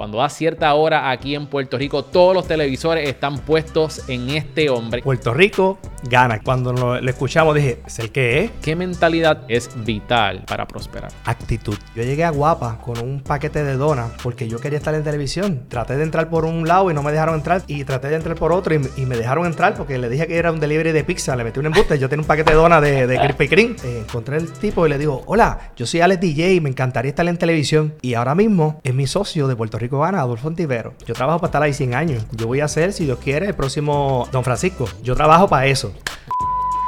[0.00, 4.70] Cuando a cierta hora aquí en Puerto Rico, todos los televisores están puestos en este
[4.70, 5.02] hombre.
[5.02, 6.40] Puerto Rico gana.
[6.40, 8.50] Cuando lo, escuchamos dije, ¿es el que es?
[8.62, 11.12] ¿Qué mentalidad es vital para prosperar?
[11.26, 11.76] Actitud.
[11.94, 15.64] Yo llegué a Guapa con un paquete de donas porque yo quería estar en televisión.
[15.68, 17.60] Traté de entrar por un lado y no me dejaron entrar.
[17.66, 20.50] Y traté de entrar por otro y, me dejaron entrar porque le dije que era
[20.50, 21.36] un delivery de pizza.
[21.36, 21.98] Le metí un embuste.
[21.98, 23.76] Yo tenía un paquete de donas de, de Krispy Kreme.
[23.84, 27.10] Eh, encontré el tipo y le digo, hola, yo soy Alex DJ y me encantaría
[27.10, 27.92] estar en televisión.
[28.00, 30.94] Y ahora mismo es mi socio de Puerto Rico Gana, Adolfo Antivero.
[31.06, 32.26] Yo trabajo para estar ahí 100 años.
[32.32, 34.88] Yo voy a ser, si Dios quiere, el próximo Don Francisco.
[35.02, 35.92] Yo trabajo para eso.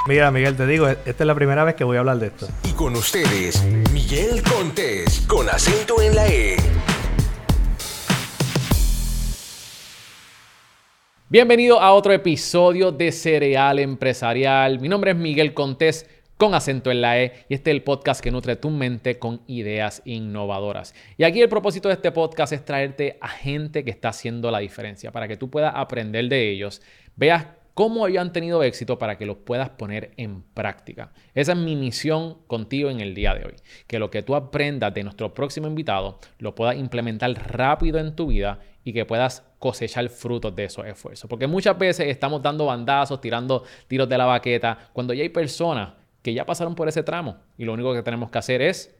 [0.06, 2.48] Mira, Miguel, te digo, esta es la primera vez que voy a hablar de esto.
[2.64, 6.56] Y con ustedes, Miguel Contés, con acento en la E.
[11.28, 14.80] Bienvenido a otro episodio de Cereal Empresarial.
[14.80, 18.20] Mi nombre es Miguel Contés con acento en la E y este es el podcast
[18.20, 20.94] que nutre tu mente con ideas innovadoras.
[21.16, 24.58] Y aquí el propósito de este podcast es traerte a gente que está haciendo la
[24.58, 26.82] diferencia para que tú puedas aprender de ellos,
[27.16, 31.12] veas cómo ellos han tenido éxito para que los puedas poner en práctica.
[31.34, 33.54] Esa es mi misión contigo en el día de hoy,
[33.86, 38.26] que lo que tú aprendas de nuestro próximo invitado lo puedas implementar rápido en tu
[38.28, 41.28] vida y que puedas cosechar frutos de esos esfuerzos.
[41.28, 46.01] Porque muchas veces estamos dando bandazos, tirando tiros de la baqueta, cuando ya hay personas
[46.22, 48.94] que ya pasaron por ese tramo y lo único que tenemos que hacer es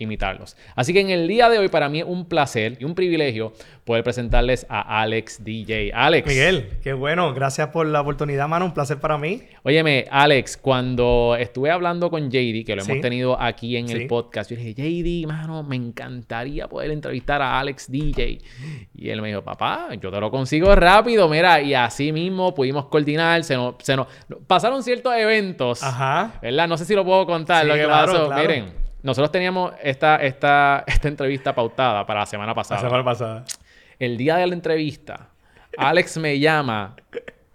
[0.00, 0.56] imitarlos.
[0.74, 3.52] Así que en el día de hoy para mí es un placer y un privilegio
[3.84, 5.92] poder presentarles a Alex DJ.
[5.92, 6.26] Alex.
[6.26, 7.34] Miguel, qué bueno.
[7.34, 8.64] Gracias por la oportunidad, mano.
[8.64, 9.42] Un placer para mí.
[9.62, 14.50] Óyeme, Alex, cuando estuve hablando con JD, que lo hemos tenido aquí en el podcast,
[14.50, 18.38] yo dije, JD, mano, me encantaría poder entrevistar a Alex DJ.
[18.94, 21.60] Y él me dijo, papá, yo te lo consigo rápido, mira.
[21.60, 24.06] Y así mismo pudimos coordinar, se nos, se nos
[24.46, 25.82] pasaron ciertos eventos.
[25.82, 26.32] Ajá.
[26.40, 26.68] ¿Verdad?
[26.68, 28.30] No sé si lo puedo contar lo que pasó.
[28.30, 28.89] Miren.
[29.02, 32.82] Nosotros teníamos esta, esta, esta entrevista pautada para la semana pasada.
[32.82, 33.44] La semana pasada.
[33.98, 35.28] El día de la entrevista,
[35.76, 36.96] Alex me llama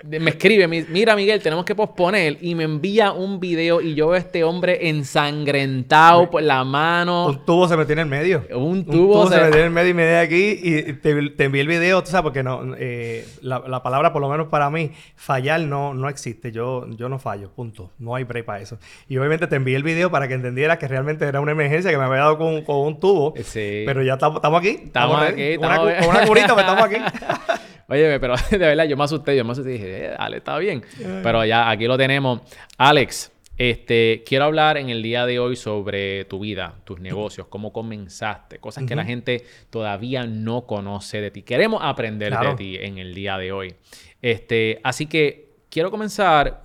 [0.07, 4.15] me escribe, mira Miguel, tenemos que posponer y me envía un video y yo veo
[4.15, 7.27] a este hombre ensangrentado por la mano.
[7.27, 8.43] Un tubo se metió en el medio.
[8.53, 9.41] Un tubo, se...
[9.41, 12.11] metió en el medio y me de aquí y te, te, envié el video, tú
[12.11, 16.51] sabes, porque no, eh, la, palabra, por lo menos para mí, fallar no, no existe.
[16.51, 17.91] Yo, yo no fallo, punto.
[17.97, 18.77] No hay break para eso.
[19.07, 21.97] Y obviamente te envié el video para que entendieras que realmente era una emergencia que
[21.97, 23.33] me había dado con, un tubo.
[23.37, 23.83] Sí.
[23.85, 24.81] Pero ya estamos aquí.
[24.85, 25.57] Estamos, aquí.
[25.57, 26.97] Con una, curita, pero estamos aquí.
[27.87, 30.57] Oye, pero de verdad yo me asusté, yo me asusté y dije, eh, dale, está
[30.57, 30.83] bien.
[31.23, 32.41] Pero ya aquí lo tenemos.
[32.77, 37.71] Alex, este, quiero hablar en el día de hoy sobre tu vida, tus negocios, cómo
[37.71, 41.41] comenzaste, cosas que la gente todavía no conoce de ti.
[41.43, 43.75] Queremos aprender de ti en el día de hoy.
[44.21, 46.61] Este, así que quiero comenzar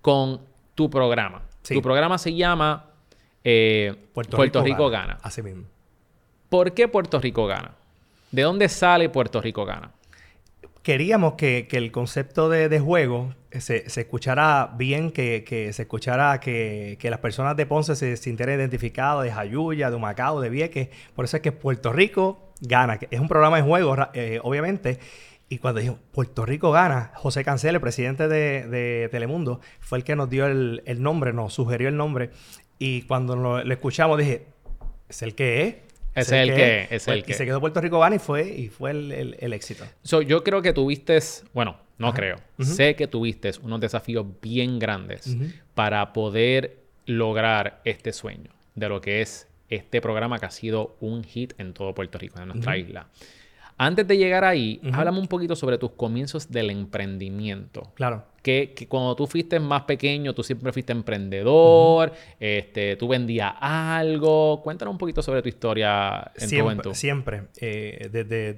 [0.00, 0.40] con
[0.74, 1.42] tu programa.
[1.62, 2.90] Tu programa se llama
[3.42, 5.18] eh, Puerto, Rico, gana.
[5.22, 5.64] Así mismo.
[6.48, 7.72] ¿Por qué Puerto Rico gana?
[8.30, 9.92] ¿De dónde sale Puerto Rico gana?
[10.82, 17.56] Queríamos que, el concepto de, juego se, escuchara bien, que, se escuchara que, las personas
[17.56, 20.88] de Ponce se sintieran identificadas, de Jayuya, de Humacao, de Vieques.
[21.14, 22.98] Por eso es que Puerto Rico gana.
[23.10, 24.98] Es un programa de juego, eh, obviamente.
[25.48, 30.14] Y cuando dijo Puerto Rico gana, José Cancel, el presidente de, Telemundo, fue el que
[30.14, 32.30] nos dio el, nombre, nos sugirió el nombre.
[32.78, 34.46] Y cuando lo, lo escuchamos dije,
[35.08, 35.89] ¿es el que es?
[36.20, 37.32] Es el que, es el que.
[37.32, 39.84] Y se quedó Puerto Rico gana y fue, y fue el, éxito.
[40.26, 41.18] yo creo que tuviste,
[41.52, 45.36] bueno, no creo, sé que tuviste unos desafíos bien grandes
[45.74, 51.24] para poder lograr este sueño de lo que es este programa que ha sido un
[51.24, 53.06] hit en todo Puerto Rico, en nuestra isla.
[53.82, 57.90] Antes de llegar ahí, háblame un poquito sobre tus comienzos del emprendimiento.
[57.94, 58.26] Claro.
[58.42, 64.60] Que, cuando tú fuiste más pequeño, tú siempre fuiste emprendedor, este, tú vendías algo.
[64.62, 66.94] Cuéntanos un poquito sobre tu historia en siempre, tu juventud.
[66.94, 68.52] Siempre, eh, desde,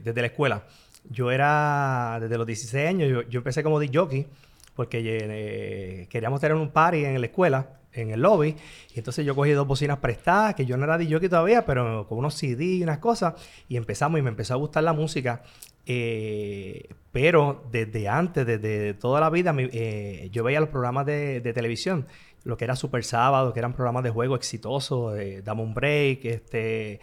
[0.00, 0.64] desde, la escuela.
[1.10, 4.28] Yo era, desde los 16 años, yo, empecé como DJ
[4.74, 8.56] porque eh, queríamos tener un party en la escuela en el lobby.
[8.94, 12.18] Y entonces yo cogí dos bocinas prestadas, que yo no era DJ todavía, pero con
[12.18, 13.34] unos CD y unas cosas.
[13.68, 15.42] Y empezamos y me empezó a gustar la música.
[15.86, 22.06] Eh, pero desde antes, desde toda la vida, eh, yo veía los programas de, televisión
[22.44, 26.24] lo que era Super Sábado, que eran programas de juego exitosos, eh, Dame un Break,
[26.24, 27.00] este,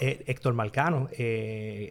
[0.00, 1.08] eh, Héctor Malcano,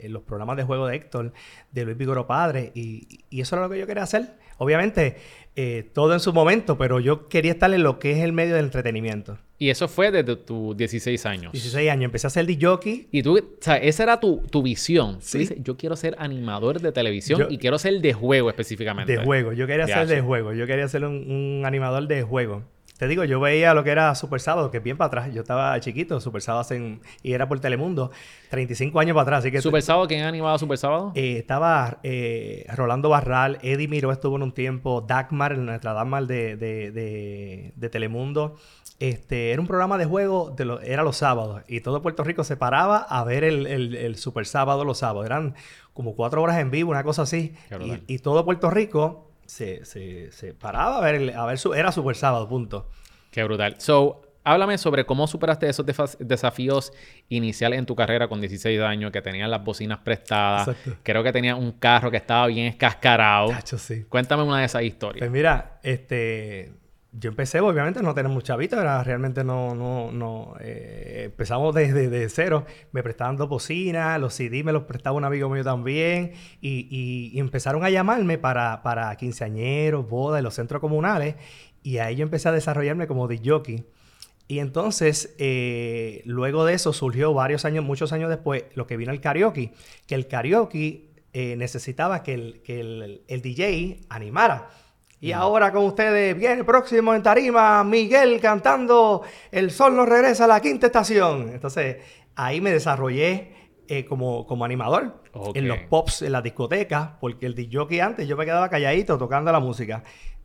[0.04, 1.34] los programas de juego de Héctor,
[1.72, 4.36] de Luis Vigoro Padre, y, eso era lo que yo quería hacer.
[4.58, 5.18] Obviamente,
[5.56, 8.56] eh, todo en su momento, pero yo quería estar en lo que es el medio
[8.56, 9.38] del entretenimiento.
[9.62, 11.52] Y eso fue desde tus 16 años.
[11.52, 12.06] 16 años.
[12.06, 13.08] Empecé a ser de jockey.
[13.12, 15.18] Y tú, o sea, esa era tu, visión.
[15.20, 15.48] ¿Sí?
[15.60, 19.18] yo quiero ser animador de televisión y quiero ser de juego específicamente.
[19.18, 19.54] De juego.
[19.54, 20.54] Yo quería ser de juego.
[20.54, 22.64] Yo quería ser un, animador de juego.
[23.02, 25.34] Te digo, yo veía lo que era Super Sábado, que es bien para atrás.
[25.34, 28.12] Yo estaba chiquito, Super Sábado hacen, y era por Telemundo,
[28.52, 29.40] 35 años para atrás.
[29.40, 30.08] Así que ¿Super Sábado?
[30.08, 31.12] ¿Quién ha animado Super Sábado?
[31.16, 36.56] eh, estaba eh, Rolando Barral, Eddie Miró estuvo en un tiempo, Dagmar, nuestra Dagmar de,
[36.58, 38.58] de, de, de Telemundo.
[39.00, 42.44] Este, era un programa de juego, de lo- era los sábados, y todo Puerto Rico
[42.44, 45.26] se paraba a ver el, el- el Super Sábado los sábados.
[45.26, 45.56] Eran
[45.94, 47.56] como cuatro horas en vivo, una cosa así.
[48.06, 51.92] Y todo Puerto Rico se, se, se paraba a ver, el- a ver su, era
[51.92, 52.88] Super Sábado, punto.
[53.32, 53.76] Qué brutal.
[53.80, 55.86] So, háblame sobre cómo superaste esos
[56.20, 56.94] desafíos
[57.30, 60.70] iniciales en tu carrera con 16 años, que tenías las bocinas prestadas.
[60.70, 61.00] Exacto.
[61.04, 63.50] Creo que tenías un carro que estaba bien escascarado.
[63.50, 64.06] Tacho, sí.
[64.08, 65.20] Cuéntame una de esas historias.
[65.20, 66.72] Pues mira, este,
[67.14, 72.10] yo empecé, obviamente, no tener mucha vista, era realmente no, no, no, eh, empezamos desde
[72.10, 76.32] de cero, me prestaban dos bocinas, los CD me los prestaba un amigo mío también,
[76.62, 76.88] y,
[77.34, 81.36] y- empezaron a llamarme para, para quinceañeros, bodas, los centros comunales,
[81.84, 83.86] y ahí yo empecé a desarrollarme como jockey.
[84.48, 89.12] Y entonces, eh, luego de eso surgió varios años, muchos años después, lo que vino
[89.12, 89.74] el karaoke,
[90.08, 92.80] que el karaoke eh, necesitaba que el, que
[93.28, 94.70] el DJ animara.
[95.22, 99.22] Y ahora con ustedes viene próximo en tarima Miguel cantando
[99.52, 101.50] El sol nos regresa a la quinta estación.
[101.54, 101.98] Entonces
[102.36, 103.54] ahí me desarrollé
[103.88, 105.22] eh, como, como animador
[105.56, 109.52] en los pops, en las discotecas, porque el DJ antes yo me quedaba calladito tocando
[109.52, 110.04] la música.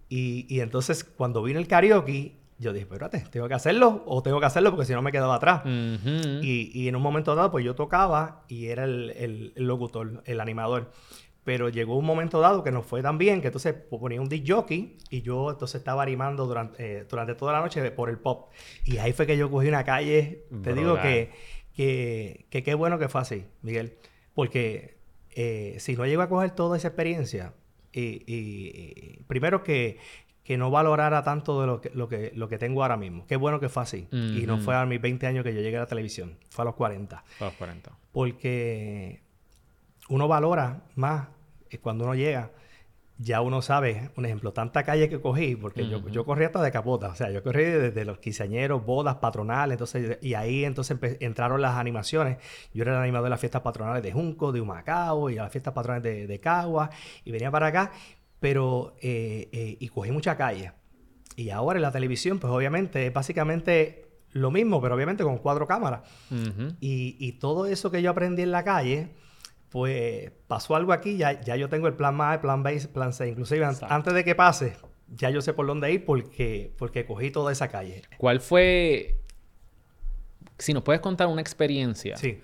[0.09, 4.41] Y, y entonces cuando vino el karaoke, yo dije, espérate, ¿tengo que hacerlo o tengo
[4.41, 5.63] que hacerlo porque si no me quedaba atrás?
[6.43, 10.23] Y, y en un momento dado, pues yo tocaba y era el, el- el locutor,
[10.27, 10.91] el animador.
[11.47, 14.45] Pero llegó un momento dado que no fue tan bien, que entonces ponía un disc
[14.47, 18.51] jockey y yo entonces estaba animando durante, eh, durante toda la noche por el pop.
[18.85, 20.45] Y ahí fue que yo cogí una calle.
[20.63, 21.31] Te digo que,
[21.75, 23.95] que, que qué bueno que fue así, Miguel.
[24.35, 24.99] Porque
[25.37, 27.55] eh, si no llego a coger toda esa experiencia,
[27.93, 29.99] y, y- y primero que,
[30.43, 33.25] que no valorara tanto de lo que, lo, que, lo que tengo ahora mismo.
[33.27, 34.09] Qué bueno que fue así.
[34.11, 36.39] Y no fue a mis 20 años que yo llegué a la televisión.
[36.51, 37.93] Fue a los 40 A los 40.
[38.13, 39.21] porque
[40.09, 41.29] uno valora más
[41.81, 42.51] cuando uno llega.
[43.19, 46.11] Ya uno sabe, un ejemplo, tanta calle que cogí, porque yo, Ujú.
[46.11, 50.19] yo corrí hasta de capota, o sea, yo corrí desde los quinceañeros, bodas, patronales, entonces,
[50.21, 52.37] y ahí entonces entraron las animaciones.
[52.75, 55.51] Yo era el animador de las fiestas patronales de Junco, de Humacao, y a las
[55.51, 56.91] fiestas patronales de, de Cagua,
[57.25, 57.91] y venía para acá,
[58.39, 60.73] pero, eh, eh, y cogí mucha calle.
[61.37, 65.67] Y ahora en la televisión, pues obviamente es básicamente lo mismo, pero obviamente con cuatro
[65.67, 66.03] cámaras.
[66.31, 66.75] Ujú.
[66.81, 69.09] Y, y todo eso que yo aprendí en la calle,
[69.71, 72.89] pues pasó algo aquí, ya, ya yo tengo el plan A, el plan B, el
[72.89, 73.29] plan C.
[73.29, 73.93] Inclusive Exacto.
[73.95, 74.75] antes de que pase,
[75.09, 78.03] ya yo sé por dónde ir porque, porque cogí toda esa calle.
[78.19, 79.21] ¿Cuál fue,
[80.59, 82.41] si nos puedes contar una experiencia Sí.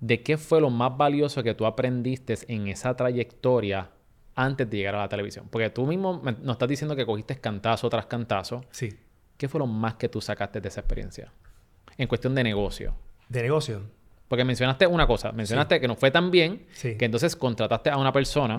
[0.00, 3.90] de qué fue lo más valioso que tú aprendiste en esa trayectoria
[4.34, 5.48] antes de llegar a la televisión?
[5.50, 8.64] Porque tú mismo me- nos estás diciendo que cogiste cantazo tras cantazo.
[8.70, 8.96] Sí.
[9.36, 11.30] ¿Qué fue lo más que tú sacaste de esa experiencia?
[11.98, 12.94] En cuestión de negocio.
[13.28, 13.82] De negocio.
[14.28, 16.96] Porque mencionaste una cosa, mencionaste que no fue tan bien, Sí.
[16.96, 18.58] que entonces contrataste a una persona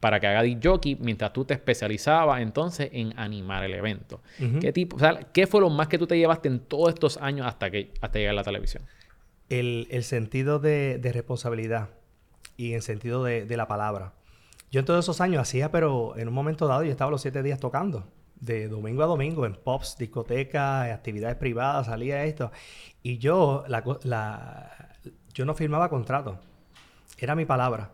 [0.00, 4.20] para que haga disc jockey mientras tú te especializabas entonces en animar el evento.
[4.60, 7.16] ¿Qué tipo, o sea, qué fue lo más que tú te llevaste en todos estos
[7.18, 8.82] años hasta que hasta llegar a la televisión?
[9.48, 11.90] el, el sentido de, de responsabilidad
[12.56, 14.12] y el sentido de, de la palabra.
[14.72, 17.42] Yo en todos esos años hacía, pero en un momento dado yo estaba los siete
[17.44, 18.08] días tocando,
[18.40, 22.50] de domingo a domingo, en pops, discotecas, actividades privadas, salía esto.
[23.02, 24.88] Y yo, la, la-
[25.34, 26.38] yo no firmaba contrato,
[27.18, 27.90] era mi palabra.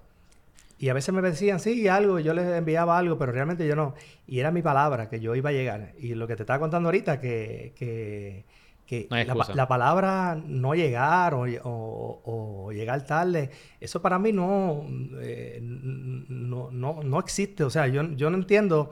[0.79, 3.95] Y a veces me decían, sí, algo, yo les enviaba algo, pero realmente yo no.
[4.27, 5.93] Y era mi palabra que yo iba a llegar.
[5.99, 8.45] Y lo que te estaba contando ahorita, que, que,
[8.85, 12.23] que No la, palabra no llegar o, o-
[12.67, 14.85] o llegar tarde, eso para mí no,
[15.21, 17.63] eh, no, no, no existe.
[17.65, 18.91] O sea, yo, yo no entiendo.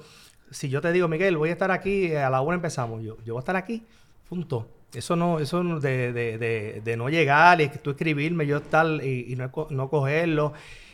[0.51, 3.35] Si yo te digo, Miguel, voy a estar aquí, a la una empezamos, yo, yo
[3.35, 3.85] voy a estar aquí,
[4.29, 4.69] punto.
[4.93, 9.33] Eso no, eso de, de, de, de no llegar y tú escribirme, yo estar y,
[9.33, 10.53] y no, no cogerlo,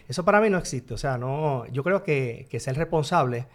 [0.09, 0.93] eso para mí no existe.
[0.95, 3.47] O sea, no, yo creo que, que ser responsable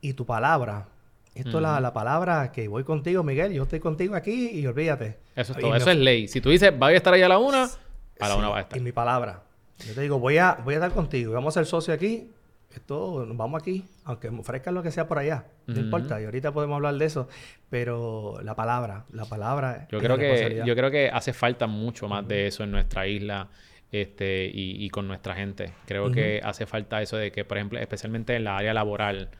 [0.00, 0.88] y tu palabra.
[1.34, 5.18] Esto es la, la palabra que voy contigo, Miguel, yo estoy contigo aquí y olvídate.
[5.36, 5.76] Eso es todo.
[5.76, 6.28] Eso es ley.
[6.28, 8.58] Si tú dices, voy a estar ahí a la una, a la Sí, una va
[8.58, 8.78] a estar.
[8.78, 9.42] Y mi palabra.
[9.86, 11.34] Yo te digo, voy a, voy a estar contigo.
[11.34, 12.30] Vamos a ser socios aquí.
[12.76, 13.84] Esto, nos vamos aquí.
[14.04, 15.46] Aunque me ofrezcan lo que sea por allá.
[15.66, 15.82] No Ujú.
[15.82, 16.20] importa.
[16.20, 17.28] Y ahorita podemos hablar de eso.
[17.70, 19.88] Pero la palabra, la palabra.
[19.90, 23.06] Yo y creo que yo creo que hace falta mucho más de eso en nuestra
[23.06, 23.48] isla
[23.92, 25.72] este y, y con nuestra gente.
[25.86, 29.30] Creo que hace falta eso de que, por ejemplo, especialmente en la área laboral,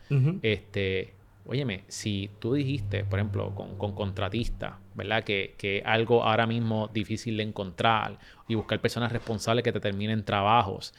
[0.42, 1.14] este,
[1.46, 5.24] óyeme, si tú dijiste, por ejemplo, con, con contratistas, ¿verdad?
[5.24, 10.24] Que, que algo ahora mismo difícil de encontrar y buscar personas responsables que te terminen
[10.24, 10.94] trabajos.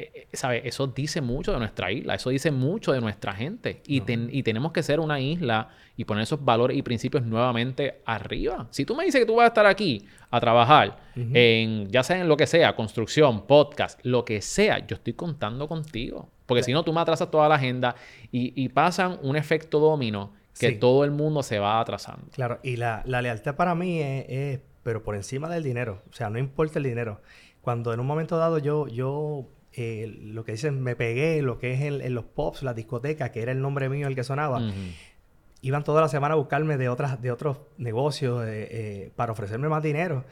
[0.00, 0.62] Eh, ¿sabes?
[0.64, 3.82] Eso dice mucho de nuestra isla, eso dice mucho de nuestra gente.
[3.84, 8.68] Y, y, tenemos que ser una isla y poner esos valores y principios nuevamente arriba.
[8.70, 12.20] Si tú me dices que tú vas a estar aquí a trabajar, en, ya sea
[12.20, 16.30] en lo que sea, construcción, podcast, lo que sea, yo estoy contando contigo.
[16.46, 17.96] Porque si no, tú me atrasas toda la agenda
[18.30, 22.28] y, y pasan un efecto domino que todo el mundo se va atrasando.
[22.30, 26.02] Claro, y la, la lealtad para mí es, pero por encima del dinero.
[26.08, 27.20] O sea, no importa el dinero.
[27.60, 29.48] Cuando en un momento dado yo, yo
[29.80, 33.42] eh, lo que dicen, me pegué, lo que es en los pops, la discoteca, que
[33.42, 34.60] era el nombre mío el que sonaba,
[35.60, 39.68] iban toda la semana a buscarme de, otras, de otros negocios eh, eh, para ofrecerme
[39.68, 40.24] más dinero.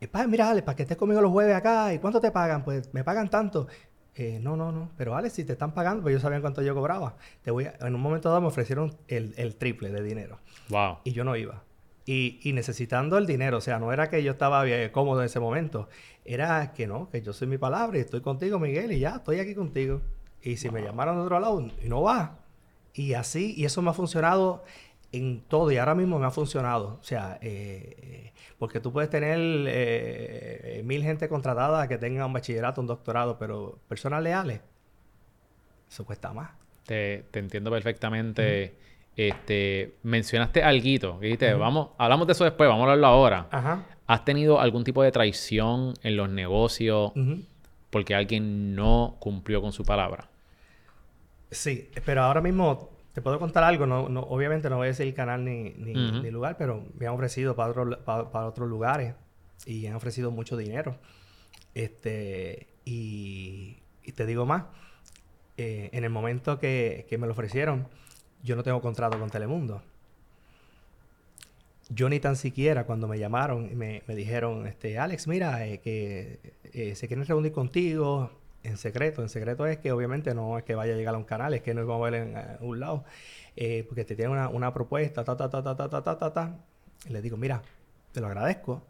[0.00, 2.64] Y, mira, Alex, para que estés conmigo los jueves acá, ¿y cuánto te pagan?
[2.64, 3.66] Pues me pagan tanto.
[4.40, 4.90] no, no, no.
[4.96, 7.16] Pero Alex, si te están pagando, pues yo sabía cuánto yo cobraba.
[7.42, 10.38] Te voy en un momento dado me ofrecieron el, el, triple de dinero.
[10.70, 11.00] Wow.
[11.04, 11.62] Y yo no iba.
[12.06, 13.58] Y, y, necesitando el dinero.
[13.58, 15.90] O sea, no era que yo estaba bien, cómodo en ese momento
[16.28, 19.40] era que no, que yo soy mi palabra y estoy contigo, Miguel, y ya, estoy
[19.40, 20.02] aquí contigo.
[20.42, 22.38] Y si me llamaron de otro lado, y no va.
[22.92, 24.62] Y así, y eso me ha funcionado
[25.10, 26.98] en todo, y ahora mismo me ha funcionado.
[27.00, 32.82] O sea, eh, porque tú puedes tener eh, mil gente contratada que tenga un bachillerato,
[32.82, 34.60] un doctorado, pero personas leales,
[35.90, 36.50] eso cuesta más.
[36.84, 38.76] Te, entiendo perfectamente.
[39.16, 43.46] Este, mencionaste algo, dijiste, vamos, hablamos de eso después, vamos a hablarlo ahora.
[43.50, 43.97] Ajá.
[44.08, 47.12] ¿Has tenido algún tipo de traición en los negocios
[47.90, 50.30] porque alguien no cumplió con su palabra?
[51.50, 53.86] Sí, pero ahora mismo te puedo contar algo.
[53.86, 57.54] No, obviamente no voy a decir el canal ni, ni, lugar, pero me han ofrecido
[57.54, 59.14] para, para, otros lugares
[59.66, 60.96] y han ofrecido mucho dinero.
[61.74, 63.76] Este, y,
[64.14, 64.64] te digo más,
[65.58, 67.86] eh, en el momento que, que me lo ofrecieron,
[68.42, 69.82] yo no tengo contrato con Telemundo
[71.88, 76.54] yo ni tan siquiera cuando me llamaron y me, dijeron, este, Alex, mira, eh, que
[76.72, 78.30] eh, se quieren reunir contigo
[78.62, 79.22] en secreto.
[79.22, 81.62] En secreto es que obviamente no es que vaya a llegar a un canal, es
[81.62, 83.04] que no vamos a ver en eh, un lado,
[83.88, 86.56] porque te tienen una, propuesta, ta, ta, ta, ta, ta, ta, ta, ta,
[87.08, 87.62] Y le digo, mira,
[88.12, 88.82] te lo agradezco,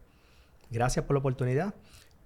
[0.71, 1.75] gracias por la oportunidad,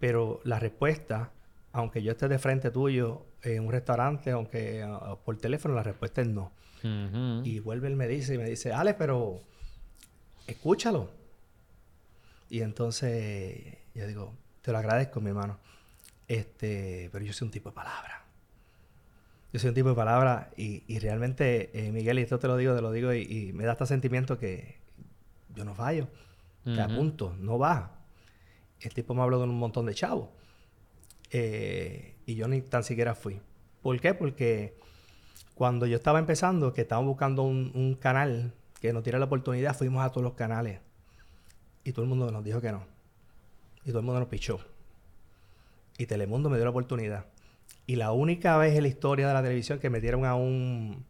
[0.01, 1.31] pero la respuesta,
[1.73, 4.85] aunque yo esté de frente tuyo en un restaurante, aunque
[5.25, 6.51] por teléfono, la respuesta es no.
[7.45, 9.41] Y vuelve él me dice, y me dice, Alex, pero
[10.53, 11.11] escúchalo.
[12.49, 15.59] Y entonces yo digo, te lo agradezco, mi hermano.
[16.29, 18.25] Este, pero yo soy un tipo de palabra.
[19.53, 22.75] Yo soy un tipo de palabra y, realmente, eh, Miguel, y esto te lo digo,
[22.75, 24.79] te lo digo, y, me da este sentimiento que
[25.55, 26.09] yo no fallo.
[26.65, 27.99] Te apunto, no va.
[28.81, 30.29] El tipo me habló de un montón de chavos.
[31.31, 33.41] Eh, y yo ni tan siquiera fui.
[33.83, 34.15] ¿Por qué?
[34.15, 34.79] Porque
[35.55, 39.77] cuando yo estaba empezando, que estaba buscando un, un canal que nos diera la oportunidad,
[39.77, 40.81] fuimos a todos los canales.
[41.85, 42.85] Y todo el mundo nos dijo que no.
[43.85, 44.59] Y todo el mundo nos pichó.
[45.99, 47.27] Y Telemundo me dio la oportunidad.
[47.87, 51.07] Y la única vez en la historia de la televisión que metieron a un,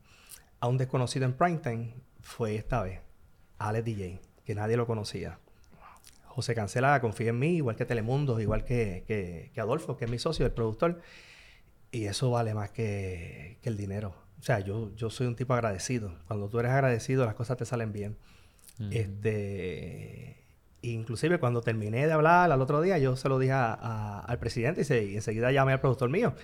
[0.60, 3.00] a un desconocido en primetime fue esta vez.
[3.56, 5.38] Alex DJ, que nadie lo conocía.
[6.26, 10.18] José Cancela confía en mí, igual que Telemundo, igual que, que, Adolfo, que es mi
[10.18, 11.00] socio, el productor.
[11.90, 14.21] Y eso vale más que, que el dinero.
[14.42, 16.16] O sea, yo, yo soy un tipo agradecido.
[16.26, 18.16] Cuando tú eres agradecido, las cosas te salen bien.
[18.90, 20.44] Este...
[20.80, 24.84] Inclusive cuando terminé de hablar al otro día, yo se lo dije al presidente y,
[24.84, 26.34] se, enseguida llamé al productor mío.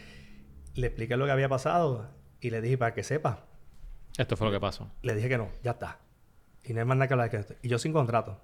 [0.76, 2.08] Le expliqué lo que había pasado
[2.40, 3.40] y le dije para que sepa.
[4.16, 4.88] Esto fue lo que pasó.
[5.02, 5.98] Le dije que no, ya está.
[6.62, 7.54] Y no hay más nada que hablar de esto.
[7.62, 8.40] Y yo sin contrato.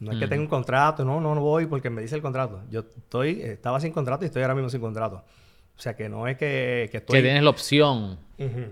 [0.00, 2.64] No es que tenga un contrato, no, no, no voy porque me dice el contrato.
[2.68, 5.24] Yo estoy, estaba sin contrato y estoy ahora mismo sin contrato.
[5.78, 7.18] O sea, que no es que, que estoy...
[7.18, 8.18] Que tienes la opción,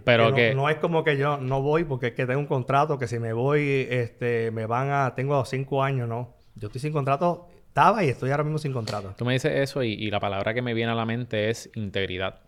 [0.02, 0.56] pero que...
[0.56, 3.20] No, es como que yo no voy porque es que tengo un contrato que si
[3.20, 5.14] me voy, este, me van a...
[5.14, 6.34] Tengo cinco años, ¿no?
[6.56, 9.14] Yo estoy sin contrato, estaba y estoy ahora mismo sin contrato.
[9.16, 12.40] Tú me dices eso y, la palabra que me viene a la mente es integridad.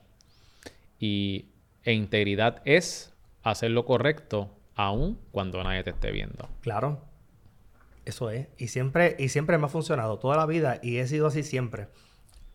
[0.98, 1.50] Y
[1.84, 6.48] e integridad es hacer lo correcto aún cuando nadie te esté viendo.
[6.62, 7.00] Claro.
[8.04, 8.48] Eso es.
[8.58, 11.86] Y siempre, y siempre me ha funcionado toda la vida y he sido así siempre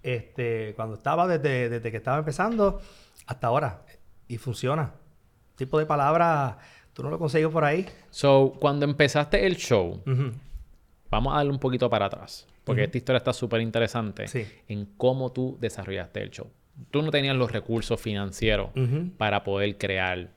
[0.04, 2.82] este, cuando estaba desde, desde que estaba empezando
[3.26, 3.82] hasta ahora.
[4.28, 4.94] Y funciona.
[5.56, 6.60] Tipo de palabra,
[6.94, 7.88] tú no lo consigues por ahí.
[8.10, 10.02] So, cuando empezaste el show,
[11.10, 12.48] vamos a darle un poquito para atrás.
[12.64, 14.26] Porque esta historia está súper interesante
[14.68, 16.50] en cómo tú desarrollaste el show.
[16.90, 18.70] Tú no tenías los recursos financieros
[19.18, 20.30] para poder crear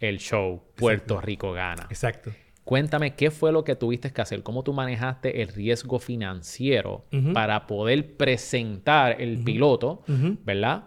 [0.00, 1.86] el show Puerto Rico Gana.
[1.90, 2.30] Exacto.
[2.68, 7.66] Cuéntame qué fue lo que tuviste que hacer, cómo tú manejaste el riesgo financiero para
[7.66, 10.02] poder presentar el piloto,
[10.44, 10.84] ¿verdad?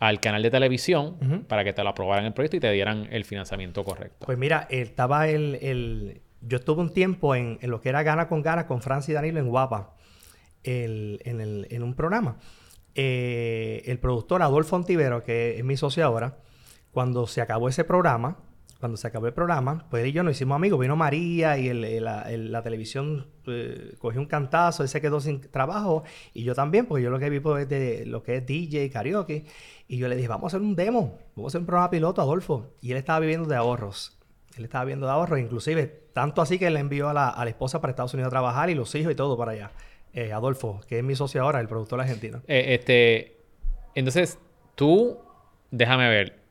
[0.00, 3.24] Al canal de televisión para que te lo aprobaran el proyecto y te dieran el
[3.24, 4.26] financiamiento correcto.
[4.26, 8.66] Pues mira, estaba el, Yo estuve un tiempo en, lo que era Gana con Gana
[8.66, 9.94] con Francis y Danilo en Guapa,
[10.64, 12.38] en, un programa.
[12.96, 16.38] Eh, el productor Adolfo Ontivero, que es mi socio ahora,
[16.90, 18.38] cuando se acabó ese programa,
[18.82, 20.80] cuando se acabó el programa, pues él y yo nos hicimos amigos.
[20.80, 25.40] Vino María y la, el- la televisión eh, cogió un cantazo, él se quedó sin
[25.40, 26.02] trabajo
[26.34, 29.44] y yo también, porque yo lo que vivo es de lo que es DJ, karaoke.
[29.86, 32.20] Y yo le dije, vamos a hacer un demo, vamos a hacer un programa piloto,
[32.22, 32.74] Adolfo.
[32.80, 34.18] Y él estaba viviendo de ahorros.
[34.56, 37.50] Él estaba viviendo de ahorros, inclusive tanto así que él envió a la, a la
[37.50, 39.70] esposa para Estados Unidos a trabajar y los hijos y todo para allá.
[40.12, 42.42] Eh, Adolfo, que es mi socio ahora, el productor argentino.
[42.48, 43.36] Eh, este,
[43.94, 44.40] entonces,
[44.74, 45.18] tú,
[45.70, 46.41] déjame ver.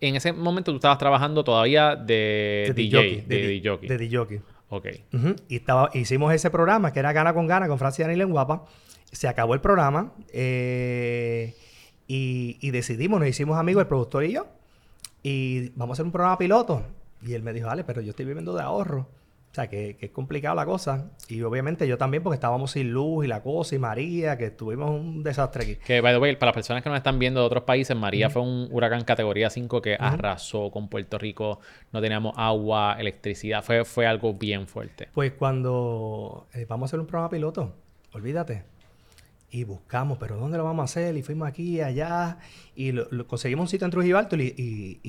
[0.00, 3.78] En ese momento tú estabas trabajando todavía de, DJ, de, DJ.
[3.78, 4.42] De DJ.
[4.68, 4.86] Ok.
[5.12, 5.36] Ujú.
[5.48, 8.64] Y estaba, hicimos ese programa que era Gana con Gana con Francia Daniel en Guapa.
[9.10, 11.56] Se acabó el programa eh,
[12.06, 14.46] y, y decidimos, nos hicimos amigos, el productor y yo.
[15.22, 16.82] Y vamos a hacer un programa piloto.
[17.22, 19.08] Y él me dijo, vale, pero yo estoy viviendo de ahorro.
[19.50, 21.10] O sea, que, que es complicado la cosa.
[21.28, 24.90] Y obviamente yo también, porque estábamos sin luz y la cosa, y María, que tuvimos
[24.90, 25.76] un desastre aquí.
[25.76, 28.30] Que, by the way, para las personas que nos están viendo de otros países, María
[28.30, 31.60] fue un huracán categoría 5 que arrasó con Puerto Rico.
[31.92, 33.62] No teníamos agua, electricidad.
[33.64, 35.08] Fue, fue algo bien fuerte.
[35.12, 37.74] Pues cuando eh, vamos a hacer un programa piloto,
[38.12, 38.77] olvídate.
[39.50, 41.16] Y buscamos, pero ¿dónde lo vamos a hacer?
[41.16, 42.38] Y fuimos aquí allá.
[42.74, 45.00] Y lo, conseguimos un sitio en Trujillo y,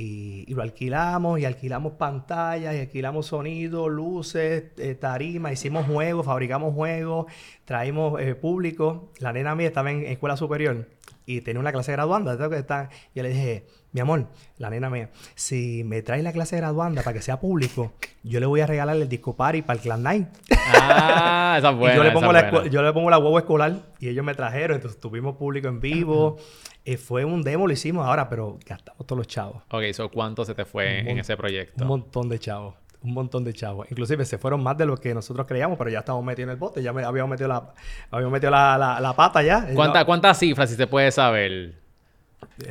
[0.47, 1.39] y- lo alquilamos.
[1.41, 5.51] Y alquilamos pantallas, y alquilamos sonido, luces, eh, tarima.
[5.51, 7.25] Hicimos juegos, fabricamos juegos.
[7.65, 9.11] Traímos eh, público.
[9.19, 10.87] La nena mía estaba en escuela superior
[11.25, 12.37] y tenía una clase graduanda.
[12.49, 12.89] que estar.
[13.13, 14.27] Y yo le dije, mi amor,
[14.57, 17.93] la nena mía, si me traes la clase graduanda para que sea público,
[18.23, 20.27] yo le voy a regalar el disco party para el Clan Nine.
[20.73, 21.93] Ah, esa es buena.
[21.95, 22.69] y yo le, pongo la, buena.
[22.69, 24.75] yo le pongo la huevo escolar y ellos me trajeron.
[24.75, 26.37] Entonces tuvimos público en vivo.
[26.85, 29.63] Eh, fue un demo, lo hicimos ahora, pero gastamos todos los chavos.
[29.71, 31.83] Ok, so, ¿cuánto se te fue en ese proyecto?
[31.83, 32.75] Un montón de chavos.
[33.01, 33.87] Un montón de chavos.
[33.89, 36.57] Inclusive se fueron más de lo que nosotros creíamos, pero ya estamos metidos en el
[36.57, 36.83] bote.
[36.83, 37.73] Ya me, habíamos metido la,
[38.11, 39.67] habíamos metido la, la- la pata ya.
[39.73, 41.75] ¿Cuánta- No, ¿Cuántas cifras, si se puede saber?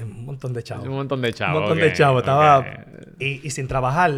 [0.02, 0.86] Un montón de chavos.
[0.86, 1.54] Un montón de chavos.
[1.56, 2.22] un montón ok, de chavos.
[2.22, 2.58] Estaba...
[2.58, 2.66] ok.
[3.20, 4.12] Y, y sin trabajar,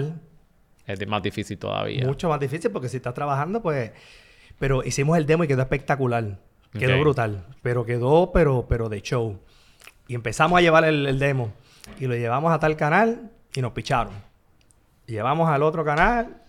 [0.87, 2.07] Es más difícil todavía.
[2.07, 3.93] mucho más difícil porque si estás trabajando, pues...
[4.59, 6.39] Pero hicimos el demo y quedó espectacular.
[6.79, 7.01] Quedó Ok.
[7.01, 7.47] brutal.
[7.63, 9.41] Pero quedó, pero, pero de show.
[10.07, 11.53] Y empezamos a llevar el, el demo.
[11.99, 14.13] Y lo llevamos a tal canal y nos picharon.
[15.07, 16.40] Llevamos al otro canal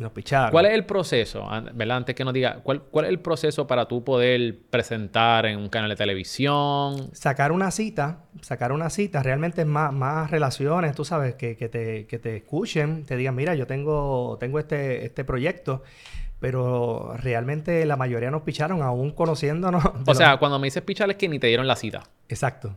[0.00, 0.50] nos picharon.
[0.50, 1.46] ¿Cuál es el proceso?
[1.74, 1.98] ¿Verdad?
[1.98, 5.68] Antes que nos diga, ¿cuál, ¿cuál es el proceso para tú poder presentar en un
[5.68, 7.10] canal de televisión?
[7.12, 11.68] Sacar una cita, sacar una cita, realmente es más, más relaciones, tú sabes, que, que
[11.68, 15.82] te, que te escuchen, te digan, mira, yo tengo, tengo este, este proyecto,
[16.40, 19.84] pero realmente la mayoría nos picharon aún conociéndonos.
[20.06, 22.02] O sea, los- cuando me dices pichar es que ni te dieron la cita.
[22.28, 22.74] Exacto.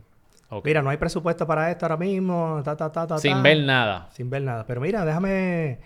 [0.62, 3.42] Mira, no hay presupuesto para esto ahora mismo, ta, ta, ta, ta, Sin ta.
[3.42, 4.08] ver nada.
[4.12, 4.64] Sin ver nada.
[4.66, 5.80] Pero mira, déjame...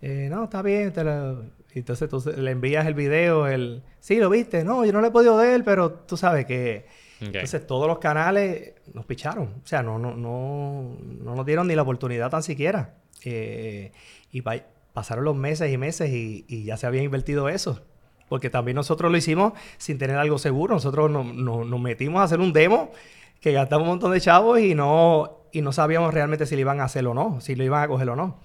[0.00, 0.92] eh, no, está bien.
[0.92, 3.82] te lo- Entonces tú le envías el video, el...
[4.00, 4.64] Sí, lo viste.
[4.64, 6.86] No, yo no lo he podido ver, pero tú sabes que...
[7.38, 9.46] Entonces todos los canales nos picharon.
[9.62, 12.94] O sea, no, no, no, no nos dieron ni la oportunidad tan siquiera.
[13.24, 13.90] Eh,
[14.30, 17.80] y pa- pasaron los meses y meses y, y ya se había invertido eso.
[18.28, 20.74] Porque también nosotros lo hicimos sin tener algo seguro.
[20.74, 22.92] Nosotros no- no- nos metimos a hacer un demo
[23.40, 26.80] que gastamos un montón de chavos y no, y no sabíamos realmente si lo iban
[26.80, 28.40] a hacer o no, si lo iban a coger o no.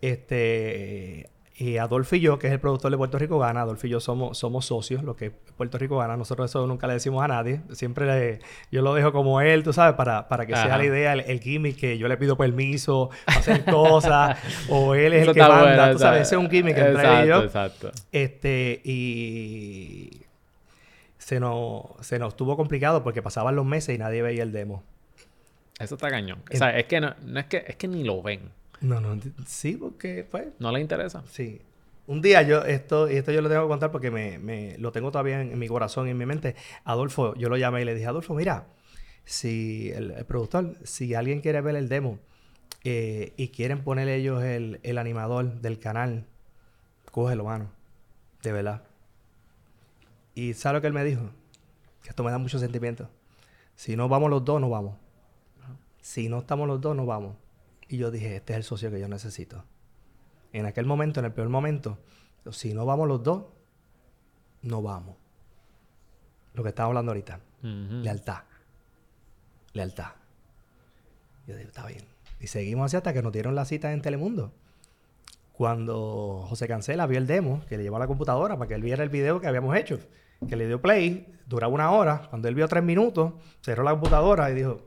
[0.00, 3.90] Este, y Adolfo y yo, que es el productor de Puerto Rico Gana, Adolfo y
[3.90, 7.26] yo somos, somos socios, lo que Puerto Rico Gana, nosotros eso nunca le decimos a
[7.28, 8.38] nadie, siempre le-
[8.70, 11.40] yo lo dejo como él, tú sabes, para, para que sea la idea, el, el
[11.40, 14.38] gimmick, que yo le pido permiso para hacer cosas,
[14.70, 17.30] o él es Eso el que manda, tú sabes, ese es un gimmick entre y
[17.44, 17.90] Exacto.
[18.12, 20.22] Este, y
[21.18, 24.84] se nos, se nos estuvo complicado porque pasaban los meses y nadie veía el demo.
[25.80, 26.40] Eso está cañón.
[26.52, 28.50] O sea, es que no, no es que es que ni lo ven.
[28.80, 31.24] No, no, sí, porque pues No les interesa.
[31.28, 31.60] Sí.
[32.06, 34.92] Un día yo, esto, y esto yo lo tengo que contar porque me, me- lo
[34.92, 36.54] tengo todavía en, en mi corazón y en mi mente.
[36.84, 38.66] Adolfo, yo lo llamé y le dije, Adolfo, mira,
[39.24, 42.18] si el, el productor, si alguien quiere ver el demo
[42.84, 46.26] eh, y quieren poner ellos el, el animador del canal,
[47.12, 47.70] cógelo, mano.
[48.42, 48.84] De verdad.
[50.34, 51.30] Y ¿sabes lo que él me dijo?
[52.02, 53.10] Que esto me da mucho sentimiento.
[53.76, 54.96] Si no vamos los dos, no vamos.
[56.00, 57.36] Si no estamos los dos, no vamos.
[57.88, 59.64] Y yo dije, este es el socio que yo necesito.
[60.52, 61.98] En aquel momento, en el peor momento,
[62.50, 63.44] si no vamos los dos,
[64.62, 65.16] no vamos.
[66.54, 67.40] Lo que estaba hablando ahorita.
[67.62, 68.42] Lealtad.
[69.72, 70.12] Lealtad.
[71.46, 72.04] Yo digo, está bien.
[72.40, 74.52] Y seguimos así hasta que nos dieron la cita en Telemundo.
[75.52, 78.82] Cuando José Cancela vio el demo, que le llevó a la computadora para que él
[78.82, 79.98] viera el video que habíamos hecho,
[80.48, 82.28] que le dio play, duraba una hora.
[82.30, 84.80] Cuando él vio tres minutos, cerró la computadora y dijo,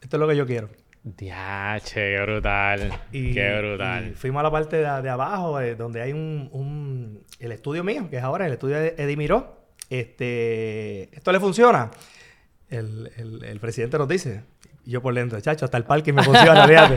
[0.00, 0.70] esto es lo que yo quiero.
[1.04, 2.92] Diache, qué brutal.
[3.10, 4.08] Y, qué brutal.
[4.10, 7.82] y fuimos a la parte de, de abajo, eh, donde hay un, un- el estudio
[7.82, 8.94] mío, que es ahora el estudio de.
[9.90, 11.90] Este, ¿esto le funciona?
[12.70, 14.42] el, el, el presidente nos dice,
[14.86, 16.96] y yo por dentro, chacho, hasta el parque me funciona, fíjate.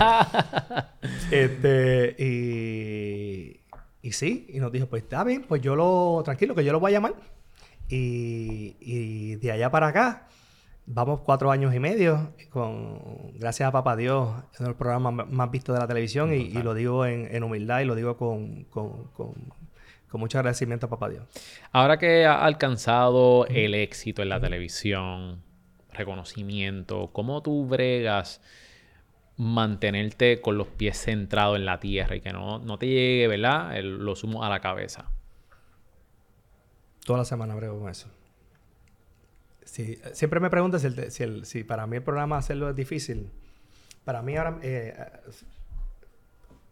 [1.31, 3.59] este, y,
[4.01, 6.79] y sí, y nos dijo, pues está bien, pues yo lo, tranquilo, que yo lo
[6.79, 7.15] voy a llamar.
[7.89, 10.27] Y, y de allá para acá,
[10.87, 15.73] vamos cuatro años y medio, con, gracias a Papá Dios, de los programas más- vistos
[15.75, 19.05] de la televisión, y, y lo digo en, en humildad y lo digo con, con,
[19.13, 19.33] con,
[20.09, 21.23] con mucho agradecimiento a Papá Dios.
[21.71, 25.41] Ahora que ha alcanzado el éxito en la televisión,
[25.91, 28.41] reconocimiento, ¿cómo tú bregas
[29.37, 33.75] mantenerte con los pies centrados en la tierra y que no, no te llegue, ¿verdad?
[33.77, 35.05] El- los humos a la cabeza.
[37.05, 38.07] Toda la semana brego con eso.
[39.75, 42.69] Sí, siempre me preguntas si, el te- si, el- si para mí el programa hacerlo
[42.69, 43.29] es difícil.
[44.05, 44.57] Para mí ahora...
[44.61, 44.93] eh,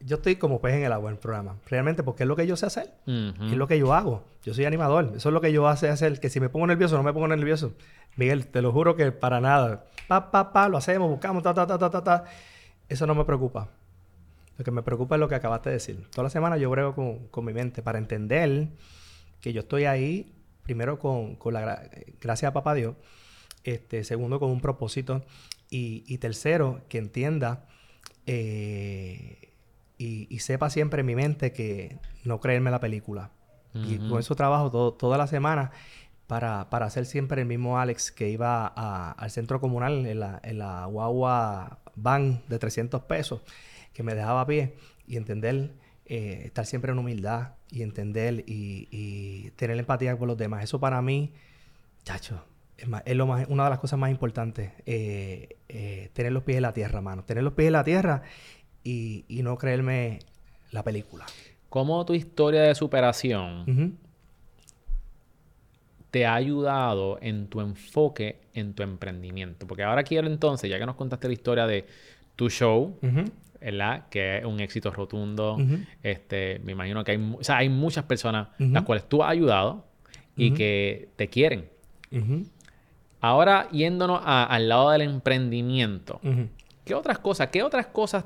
[0.05, 1.57] yo estoy como pez en el agua en el programa.
[1.69, 2.93] Realmente porque es lo que yo sé hacer.
[3.05, 4.23] Es lo que yo hago.
[4.43, 5.11] Yo soy animador.
[5.15, 6.19] Eso es lo que yo hace hacer.
[6.19, 7.73] Que si me pongo nervioso, no me pongo nervioso.
[8.17, 9.85] Miguel, te lo juro que para nada.
[10.07, 12.23] Pa, pa, pa, lo hacemos, buscamos, ta, ta, ta, ta, ta, ta.
[12.89, 13.69] Eso no me preocupa.
[14.57, 16.05] Lo que me preocupa es lo que acabaste de decir.
[16.11, 18.67] Toda la semana yo brego con, con mi mente para entender
[19.41, 21.89] que yo estoy ahí, primero con, con la gra-
[22.21, 22.95] gracias a Papá Dios,
[23.63, 25.23] este, segundo con un propósito
[25.69, 27.65] y, y tercero que entienda
[28.25, 29.49] eh,
[29.97, 33.31] y, y sepa siempre en mi mente que no creerme la película.
[33.75, 35.71] Y con eso trabajo todo- toda la semana
[36.27, 40.39] para, para ser siempre el mismo Alex que iba a- al centro comunal en la,
[40.43, 43.41] en la guagua van de 300 pesos,
[43.93, 44.75] que me dejaba a pie
[45.07, 45.73] y entender,
[46.05, 50.63] eh, estar siempre en humildad y entender y, y tener empatía por los demás.
[50.63, 51.33] Eso para mí,
[52.03, 52.45] chacho,
[52.77, 54.71] es, lo más, una de las cosas más importantes.
[54.85, 57.23] eh, eh, tener los pies en la tierra, mano.
[57.23, 58.21] Tener los pies en la tierra
[58.83, 60.19] y, y no creerme
[60.71, 61.25] la película.
[61.69, 63.97] ¿Cómo tu historia de superación
[66.11, 69.65] te ha ayudado en tu enfoque en tu emprendimiento?
[69.65, 71.87] Porque ahora quiero entonces, ya que nos contaste la historia de
[72.35, 72.99] tu show.
[73.63, 74.07] ¿Verdad?
[74.09, 75.57] Que es un éxito rotundo.
[76.03, 79.85] Este, me imagino que hay, o sea, hay muchas personas las cuales tú has ayudado
[80.35, 81.69] y que te quieren.
[83.21, 86.19] Ahora yéndonos a- al lado del emprendimiento.
[86.85, 88.25] ¿qué otras cosas, qué otras cosas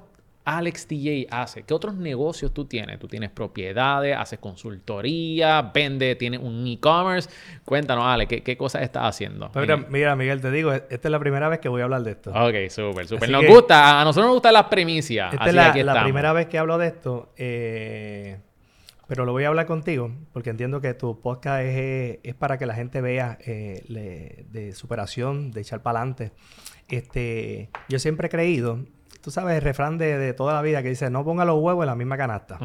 [0.49, 1.63] Alex DJ hace?
[1.63, 2.97] ¿Qué otros negocios tú tienes?
[2.99, 7.29] ¿Tú tienes propiedades, haces consultoría, vende, tienes un e-commerce?
[7.65, 9.51] Cuéntanos, Ale, ¿qué, qué cosas estás haciendo?
[9.89, 12.29] Mira, Miguel, te digo, esta es la primera vez que voy a hablar de esto.
[12.31, 13.29] Ok, súper, súper.
[13.29, 15.33] Nos que- gusta, a nosotros nos gustan las primicias.
[15.33, 16.03] Esta así es la, aquí la estamos.
[16.07, 18.39] primera vez que hablo de esto, eh,
[19.07, 22.65] pero lo voy a hablar contigo porque entiendo que tu podcast es, es para que
[22.65, 26.31] la gente vea eh, le- de superación, de echar para adelante.
[26.87, 28.79] Este, yo siempre he creído,
[29.27, 31.83] tú sabes, el refrán de, de toda la vida que dice, no ponga los huevos
[31.83, 32.57] en la misma canasta.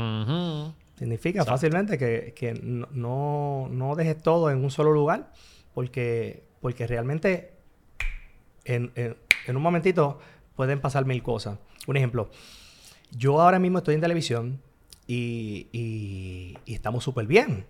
[0.96, 5.32] Significa fácilmente que, que no, no, no dejes todo en un solo lugar,
[5.74, 7.54] porque, porque realmente
[8.64, 9.16] en, en-
[9.48, 10.20] en un momentito
[10.54, 11.58] pueden pasar mil cosas.
[11.88, 12.30] Un ejemplo,
[13.10, 14.60] yo ahora mismo estoy en televisión
[15.08, 17.66] y, y- y estamos súper bien,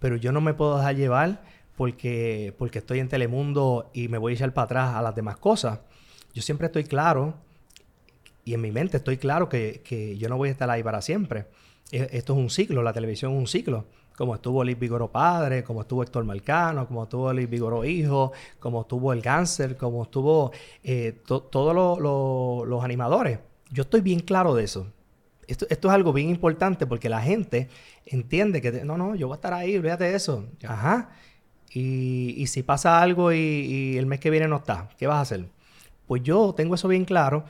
[0.00, 1.44] pero yo no me puedo dejar llevar
[1.76, 5.36] porque, porque estoy en Telemundo y me voy a echar para atrás a las demás
[5.36, 5.78] cosas.
[6.34, 7.34] Yo siempre estoy claro
[8.46, 11.02] y en mi mente estoy claro que, que yo no voy a estar ahí para
[11.02, 11.48] siempre.
[11.92, 13.86] E- Esto es un ciclo, la televisión es un ciclo.
[14.16, 18.80] Como estuvo Luis Vigoro padre, como estuvo Héctor Marcano, como estuvo Luis Vigoro hijo, como
[18.82, 23.40] estuvo el cáncer, como estuvo eh, to- todos lo- lo- los animadores.
[23.70, 24.86] Yo estoy bien claro de eso.
[25.46, 27.68] Esto, esto es algo bien importante porque la gente
[28.06, 30.46] entiende que, no, no, yo voy a estar ahí, olvídate de eso.
[30.66, 31.10] Ajá.
[31.72, 35.18] Y, y si pasa algo y, y el mes que viene no está, ¿qué vas
[35.18, 35.48] a hacer?
[36.06, 37.44] Pues yo tengo eso bien claro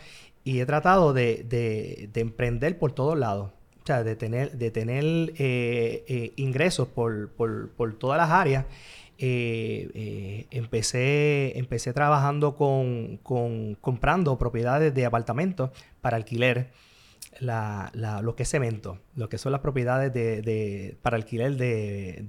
[0.47, 3.51] y he tratado de, de- de emprender por todos lados.
[3.83, 5.05] O sea, de tener, de tener
[5.39, 8.65] eh, eh, ingresos por, por- por todas las áreas.
[9.19, 16.71] Eh, empecé, empecé trabajando con, con- comprando propiedades de apartamentos para alquiler.
[17.41, 21.57] La, la- lo que es cemento, lo que son las propiedades de, de- para alquiler
[21.57, 22.23] de,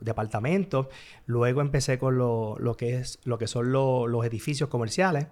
[0.00, 0.86] de- apartamentos.
[1.26, 5.26] Luego empecé con lo, lo que es lo que son lo- los edificios comerciales.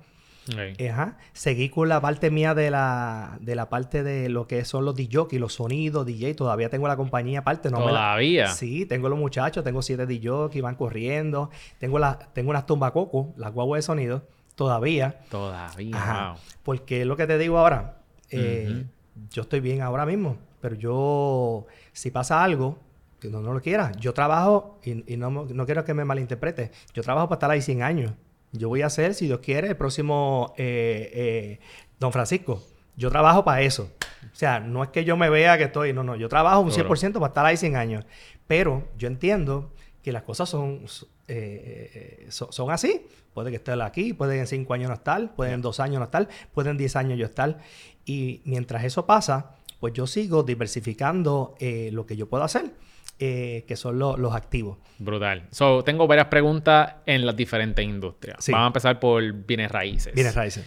[0.89, 1.17] Ajá.
[1.33, 4.95] Seguí con la parte mía de la, de la parte de lo que son los
[4.95, 6.35] DJ, los sonidos, DJ.
[6.35, 7.71] Todavía tengo la compañía aparte.
[7.71, 8.49] No me la- ¿Todavía?
[8.49, 11.51] Sí, tengo los muchachos, tengo siete DJ, van corriendo.
[11.79, 14.23] Tengo, la, tengo unas tumbacocos, las guaguas de sonido,
[14.55, 15.21] todavía.
[15.31, 15.97] Todavía.
[15.97, 16.29] Ajá.
[16.33, 16.39] wow.
[16.63, 17.99] Porque es lo que te digo ahora.
[18.31, 18.85] eh.
[19.31, 20.37] Yo estoy bien ahora mismo.
[20.61, 22.79] Pero yo, si pasa algo,
[23.21, 26.71] que no, no lo quiera, yo trabajo y, y no, no quiero que me malinterprete.
[26.95, 28.13] Yo trabajo para estar ahí 100 años.
[28.53, 31.61] Yo voy a ser, si Dios quiere, el próximo eh, eh,
[31.99, 32.63] Don Francisco.
[32.97, 33.91] Yo trabajo para eso.
[34.25, 36.17] O sea, no es que yo me vea que estoy, no, no.
[36.17, 36.95] Yo trabajo un Seguro.
[36.97, 38.05] 100% para estar ahí 100 años.
[38.47, 40.83] Pero yo entiendo que las cosas son,
[41.29, 43.07] eh, son así.
[43.35, 45.99] Puede que esté aquí, puede que en cinco años no estar, puede en dos años
[45.99, 47.59] no estar, puede en diez años yo estar.
[48.05, 52.73] Y mientras eso pasa, pues yo sigo diversificando eh, lo que yo puedo hacer,
[53.21, 54.79] eh, que son lo- los activos.
[54.99, 55.47] Brutal.
[55.51, 58.45] So, tengo varias preguntas en las diferentes industrias.
[58.45, 58.53] Sí.
[58.53, 60.15] Vamos a empezar por bienes raíces.
[60.15, 60.65] Bienes raíces.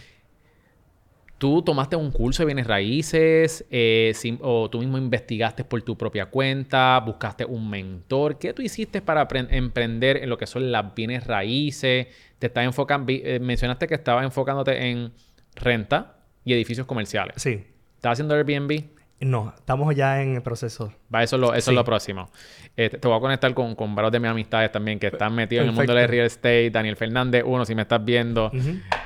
[1.38, 6.26] ¿Tú tomaste un curso de bienes raíces eh, o tú mismo investigaste por tu propia
[6.26, 7.00] cuenta?
[7.04, 8.38] ¿Buscaste un mentor?
[8.38, 12.06] ¿Qué tú hiciste para emprender en lo que son las bienes raíces?
[12.38, 13.12] ¿Te estás enfocando?
[13.12, 15.12] eh, mencionaste que estabas enfocándote en
[15.56, 17.34] renta y edificios comerciales.
[17.42, 17.64] Sí.
[17.96, 18.84] ¿Estás haciendo Airbnb?
[19.22, 20.92] No, estamos ya en el proceso.
[21.14, 22.28] Va, eso es lo, eso es lo próximo.
[22.76, 25.62] Eh, te, voy a conectar con, con varios de mis amistades también que están metidos
[25.62, 26.70] en el mundo del real estate.
[26.70, 28.50] Daniel Fernández, uno, si me estás viendo.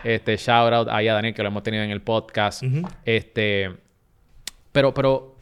[0.02, 2.62] Este, shout out ahí a Daniel, que lo hemos tenido en el podcast.
[3.05, 3.76] Este,
[4.72, 5.37] pero, pero,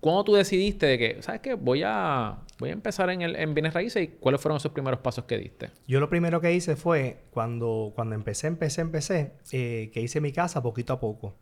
[0.00, 1.52] ¿cuándo tú decidiste de que, sabes qué?
[1.52, 5.00] Voy a, voy a empezar en, el, en bienes raíces y cuáles fueron esos primeros
[5.00, 5.68] pasos que diste?
[5.86, 10.32] Yo lo primero que hice fue, cuando, cuando empecé, empecé, empecé, eh, que hice mi
[10.32, 11.34] casa poquito a poco.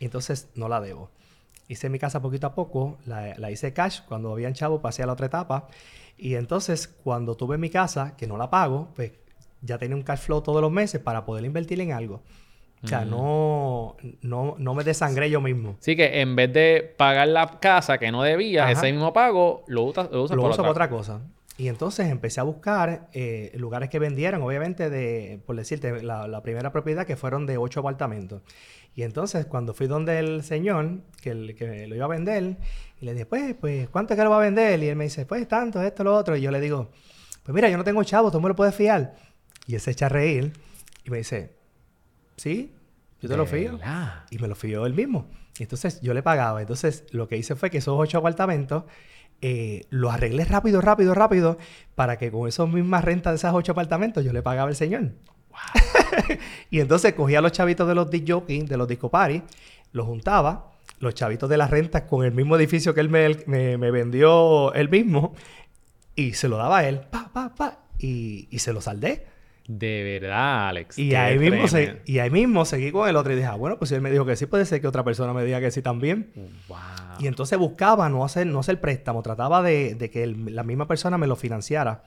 [0.00, 1.10] Entonces no la debo.
[1.68, 5.06] Hice mi casa poquito a poco, la, la hice cash, cuando habían chavo pasé a
[5.06, 5.68] la otra etapa.
[6.16, 9.12] Y entonces cuando tuve mi casa, que no la pago, pues
[9.62, 12.22] ya tenía un cash flow todos los meses para poder invertir en algo.
[12.82, 15.76] O sea, no, no, no me desangré yo mismo.
[15.80, 18.72] Así que en vez de pagar la casa que no debía, Ajá.
[18.72, 21.22] ese mismo pago lo usas, lo usas lo por uso otra cosa.
[21.56, 26.42] Y entonces empecé a buscar eh, lugares que vendieran, obviamente, de, por decirte, la, la
[26.42, 28.42] primera propiedad que fueron de ocho apartamentos.
[28.96, 32.56] Y entonces, cuando fui donde el señor, que, el- que lo iba a vender,
[33.00, 34.82] y le dije, pues, pues, ¿cuánto es que lo va a vender?
[34.82, 36.36] Y él me dice, pues, tanto, esto, lo otro.
[36.36, 36.90] Y yo le digo,
[37.44, 39.14] pues mira, yo no tengo chavo, tú me lo puedes fiar.
[39.66, 40.52] Y él se echa a reír
[41.04, 41.54] y me dice,
[42.36, 42.74] sí,
[43.20, 43.78] yo te lo fío.
[44.30, 45.28] Y me lo fió él mismo.
[45.58, 46.60] Y entonces yo le pagaba.
[46.60, 48.84] Entonces lo que hice fue que esos ocho apartamentos
[49.42, 51.58] eh, los arreglé rápido, rápido, rápido
[51.94, 55.10] para que con esas mismas rentas de esos ocho apartamentos yo le pagaba al señor.
[56.70, 59.10] y entonces cogía los chavitos de los disc de los disco
[59.92, 63.78] los juntaba, los chavitos de las rentas con el mismo edificio que él me, me-
[63.78, 65.34] me vendió él mismo
[66.16, 69.26] y se lo daba a él, pa, pa, pa, y, y se lo saldé.
[69.66, 70.98] De verdad, Alex.
[70.98, 73.78] Y ahí, mismo se- y ahí mismo seguí con el otro y dije, ah, bueno,
[73.78, 75.70] pues si él me dijo que sí, puede ser que otra persona me diga que
[75.70, 76.30] sí también.
[76.68, 76.78] Wow.
[77.18, 80.86] Y entonces buscaba no hacer, no hacer préstamo, trataba de, de que el- la misma
[80.86, 82.02] persona me lo financiara.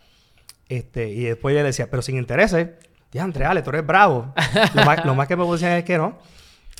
[0.69, 2.69] Este, y después yo le decía, pero sin intereses,
[3.11, 4.33] diantre, Ale, tú eres bravo.
[4.75, 6.17] lo, más, lo más que me decían es que no.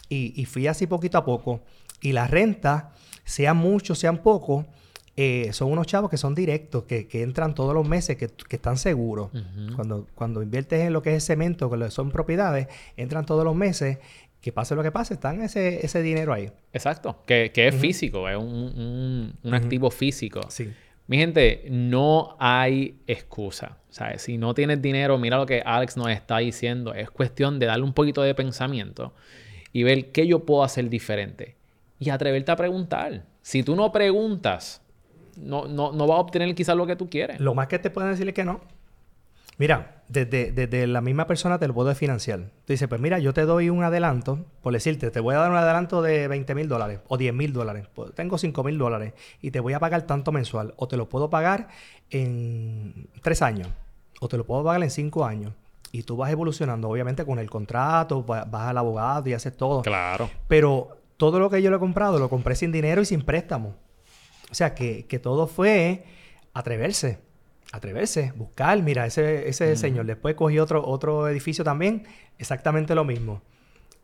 [0.09, 1.61] Y, y fui así poquito a poco.
[2.01, 2.91] Y la renta,
[3.25, 4.65] sean muchos, sean pocos,
[5.17, 8.55] eh, son unos chavos que son directos, que, que entran todos los meses, que, que
[8.55, 9.29] están seguros.
[9.75, 13.97] Cuando, cuando inviertes en lo que es cemento, que son propiedades, entran todos los meses,
[14.39, 16.51] que pase lo que pase, están ese, ese dinero ahí.
[16.71, 17.23] Exacto.
[17.25, 20.41] Que, que es físico, es un, un- un activo físico.
[20.49, 20.71] Sí.
[21.07, 23.77] Mi gente, no hay excusa.
[23.89, 24.21] ¿sabes?
[24.21, 26.93] Si no tienes dinero, mira lo que Alex nos está diciendo.
[26.93, 29.13] Es cuestión de darle un poquito de pensamiento
[29.73, 31.55] y ver qué yo puedo hacer diferente.
[31.99, 33.23] Y atreverte a preguntar.
[33.41, 34.83] Si tú no preguntas,
[35.37, 37.39] no, no, no vas a obtener quizás lo que tú quieres.
[37.39, 38.59] Lo más que te pueden decir es que no.
[39.59, 42.41] Mira, desde, desde la misma persona te lo puedo financiar.
[42.65, 45.49] Te dice, pues mira, yo te doy un adelanto, por decirte, te voy a dar
[45.49, 47.87] un adelanto de 20 mil dólares o 10 mil dólares.
[47.95, 50.75] Pues tengo 5 mil dólares y te voy a pagar tanto mensual.
[50.77, 51.69] O te lo puedo pagar
[52.11, 53.67] en 3 años.
[54.19, 55.53] O te lo puedo pagar en 5 años.
[55.91, 59.81] Y tú vas evolucionando, obviamente, con el contrato, va- vas al abogado y haces todo.
[59.81, 60.29] Claro.
[60.47, 63.73] Pero todo lo que yo le he comprado lo compré sin dinero y sin préstamo.
[64.51, 66.05] O sea, que, que todo fue
[66.53, 67.19] atreverse.
[67.71, 68.81] Atreverse, buscar.
[68.81, 70.05] Mira, ese, ese señor.
[70.05, 72.03] Después cogí otro, otro edificio también,
[72.37, 73.41] exactamente lo mismo.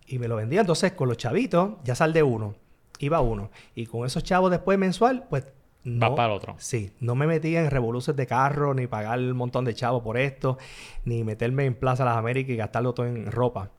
[0.05, 0.61] Y me lo vendía.
[0.61, 2.55] Entonces, con los chavitos, ya sal de uno.
[2.99, 3.51] Iba uno.
[3.73, 5.45] Y con esos chavos después mensual, pues.
[5.85, 6.55] Va para el otro.
[6.59, 10.17] Sí, no me metía en revoluciones de carro, ni pagar un montón de chavos por
[10.17, 10.57] esto,
[11.03, 13.69] ni meterme en Plaza Las Américas y gastarlo todo en ropa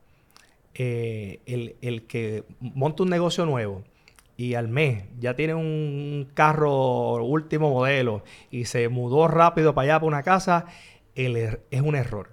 [0.75, 3.83] eh, el, el que monta un negocio nuevo
[4.37, 9.99] y al mes ya tiene un carro último modelo y se mudó rápido para allá,
[9.99, 10.65] para una casa,
[11.15, 12.29] el er- es un error.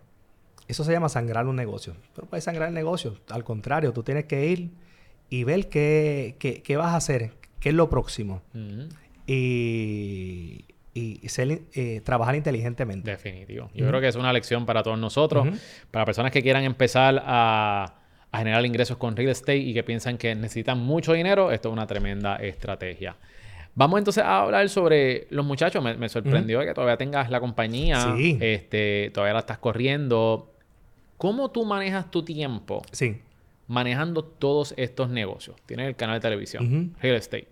[0.68, 1.94] Eso se llama sangrar un negocio.
[2.14, 3.16] Pero puedes sangrar el negocio.
[3.30, 4.70] Al contrario, tú tienes que ir
[5.28, 8.42] y ver qué, qué- qué vas a hacer, qué es lo próximo.
[9.26, 13.10] Y, y ser, eh, trabajar inteligentemente.
[13.10, 13.70] Definitivo.
[13.74, 15.46] Yo creo que es una lección para todos nosotros,
[15.90, 17.94] para personas que quieran empezar a,
[18.32, 21.72] a generar ingresos con real estate y que piensan que necesitan mucho dinero, esto es
[21.72, 23.16] una tremenda estrategia.
[23.74, 25.82] Vamos entonces a hablar sobre los muchachos.
[25.82, 28.36] Me, me sorprendió que todavía tengas la compañía, Sí.
[28.40, 30.50] este, todavía la estás corriendo.
[31.16, 33.20] ¿Cómo tú manejas tu tiempo Sí.
[33.68, 35.56] manejando todos estos negocios?
[35.66, 37.48] Tienes el canal de televisión, real estate,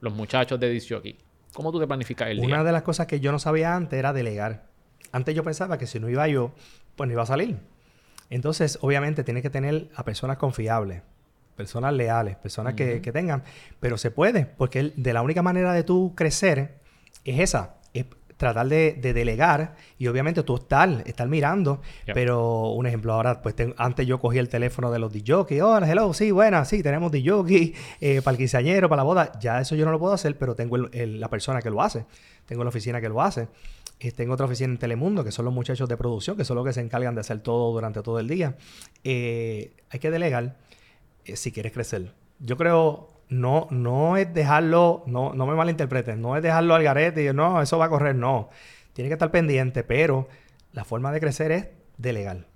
[0.00, 1.16] los muchachos de disc jockey.
[1.52, 2.46] ¿Cómo tú te planificas el día?
[2.46, 4.64] Una de las cosas que yo no sabía antes era delegar.
[5.12, 6.52] Antes yo pensaba que si no iba yo,
[6.96, 7.56] pues no iba a salir.
[8.30, 11.02] Entonces, obviamente, tienes que tener a personas confiables,
[11.56, 13.42] personas leales, personas que, que tengan.
[13.80, 16.78] Pero se puede, porque el- de la única manera de tú crecer
[17.24, 21.80] es esa, es tratar de, de delegar y obviamente tú estar, estar mirando.
[22.14, 25.90] Pero un ejemplo, ahora, pues ten- antes yo cogía el teléfono de los DJs, hola,
[25.90, 29.32] hello, sí, buena, sí, tenemos DJs eh, para el quinceañero, para la boda.
[29.40, 31.82] Ya eso yo no lo puedo hacer, pero tengo el- el- la persona que lo
[31.82, 32.06] hace,
[32.46, 33.48] tengo la oficina que lo hace.
[33.98, 36.72] Tengo otra oficina en Telemundo, que son los muchachos de producción, que son los que
[36.72, 38.56] se encargan de hacer todo durante todo el día.
[39.02, 40.56] Eh, hay que delegar
[41.24, 42.12] eh, si quieres crecer.
[42.38, 47.24] Yo creo, no, no es dejarlo, no, no me malinterpreten, no es dejarlo al garete
[47.24, 48.50] y no, eso va a correr, no.
[48.92, 50.28] Tiene que estar pendiente, pero
[50.72, 52.46] la forma de crecer es delegar.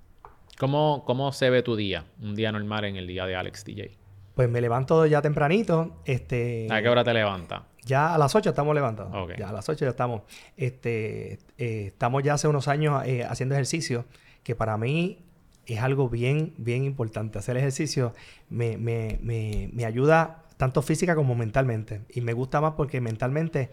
[0.59, 2.05] ¿Cómo, ¿Cómo se ve tu día?
[2.21, 4.02] Un día normal en el día de Alex DJ.
[4.35, 6.67] Pues me levanto ya tempranito, este...
[6.71, 7.63] ¿A qué hora te levantas?
[7.85, 9.13] Ya a las 8 estamos levantados.
[9.15, 9.33] Ok.
[9.39, 10.23] Ya a las 8 ya estamos.
[10.57, 14.07] Este, eh, estamos ya hace unos años eh, haciendo ejercicio,
[14.43, 15.19] que para mí
[15.67, 17.39] es algo bien, bien importante.
[17.39, 18.15] Hacer ejercicio
[18.49, 22.03] me, me, me, me ayuda tanto física como mentalmente.
[22.09, 23.71] Y me gusta más porque mentalmente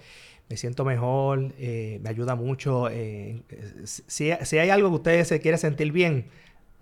[0.50, 2.90] me siento mejor, eh, me ayuda mucho.
[2.90, 3.44] eh,
[3.86, 6.26] si, si hay algo que usted se quiere sentir bien,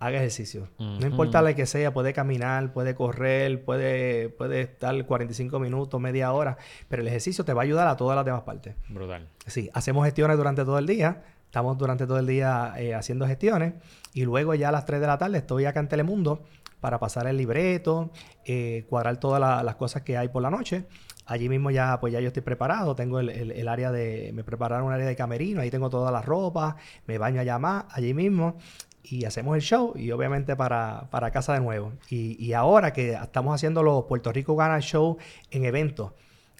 [0.00, 0.68] haga ejercicio.
[0.78, 6.32] No importa lo que sea, puede caminar, puede correr, puede, puede estar 45 minutos, media
[6.32, 6.56] hora,
[6.88, 8.74] pero el ejercicio te va a ayudar a todas las demás partes.
[8.88, 9.28] Brutal.
[9.46, 13.74] Sí, hacemos gestiones durante todo el día, estamos durante todo el día eh, haciendo gestiones
[14.14, 16.44] y luego ya a las 3 de la tarde estoy acá en Telemundo
[16.80, 18.12] para pasar el libreto,
[18.44, 20.84] eh, cuadrar todas la- las cosas que hay por la noche.
[21.26, 24.44] Allí mismo ya, pues ya yo estoy preparado, tengo el, el- el área de, me
[24.44, 28.14] prepararon un área de camerino, ahí tengo toda la ropa, me baño allá más, allí
[28.14, 28.56] mismo
[29.02, 31.92] y hacemos el show y obviamente para, para casa de nuevo.
[32.10, 35.18] Y, y ahora que estamos haciendo los Puerto Rico Gana Show
[35.50, 36.12] en eventos,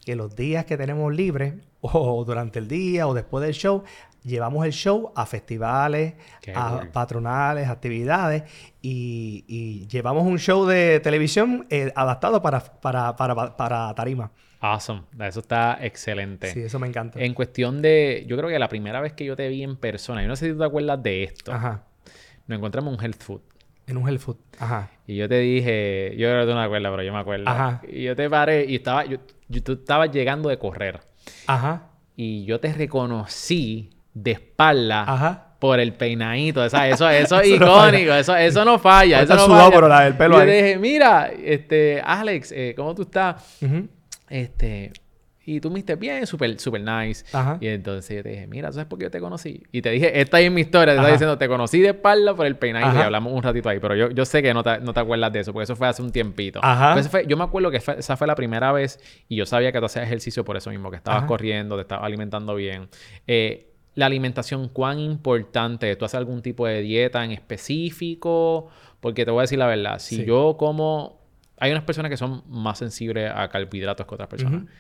[0.05, 3.85] que los días que tenemos libres o durante el día o después del show,
[4.25, 8.45] llevamos el show a festivales, Qué a patronales, actividades
[8.83, 14.31] y, y llevamos un show de televisión eh, adaptado para, para, para, para tarima.
[14.61, 15.03] Awesome.
[15.21, 16.53] Eso está excelente.
[16.53, 17.21] Sí, eso me encanta.
[17.21, 20.23] En cuestión de, yo creo que la primera vez que yo te vi en persona,
[20.23, 21.85] yo no sé si tú te acuerdas de esto, Ajá.
[22.49, 23.41] Nos encontramos en un health food.
[23.87, 24.37] En un health food.
[24.59, 24.91] Ajá.
[25.07, 27.49] Y yo te dije, yo creo que tú no te acuerdas, pero yo me acuerdo.
[27.49, 27.81] Ajá.
[27.89, 31.01] Y yo te paré y estaba, yo, yo- tú estabas llegando de correr.
[31.47, 31.85] Ajá.
[32.17, 35.55] Y yo te reconocí de espalda Ajá.
[35.59, 36.69] por el peinadito.
[36.69, 36.95] ¿sabes?
[36.95, 39.23] Eso, eso es Eso no icónico, eso, eso no falla.
[39.23, 39.75] Eso no sudado, falla.
[39.75, 40.47] pero la del pelo Y yo ahí.
[40.49, 43.57] te dije, mira, este, Alex, eh, ¿cómo tú estás?
[43.63, 43.89] Ujú.
[44.29, 44.93] Este,
[45.57, 47.25] y tú me dijiste bien, súper, súper nice.
[47.33, 47.59] Ajá.
[47.61, 49.63] Y entonces yo te dije, mira, ¿sabes por qué yo te conocí?
[49.73, 52.47] Y te dije, esta es mi historia, te estaba diciendo, te conocí de espalda por
[52.47, 54.93] el peinadito y hablamos un ratito ahí, pero yo, yo sé que no te, no
[54.93, 56.61] te acuerdas de eso, porque eso fue hace un tiempito.
[56.63, 57.03] Ajá.
[57.05, 59.79] Fue- yo me acuerdo que fue- esa fue la primera vez y yo sabía que
[59.79, 61.27] tú hacías ejercicio por eso mismo, que estabas Ajá.
[61.27, 62.89] corriendo, te estabas alimentando bien.
[63.27, 65.97] Eh, la alimentación, ¿cuán importante?
[65.97, 68.69] ¿Tú haces algún tipo de dieta en específico?
[69.01, 70.25] Porque te voy a decir la verdad, si Sí.
[70.25, 71.19] yo como...
[71.61, 74.63] Hay unas personas que son más sensibles a carbohidratos que otras personas.
[74.63, 74.71] Ujú.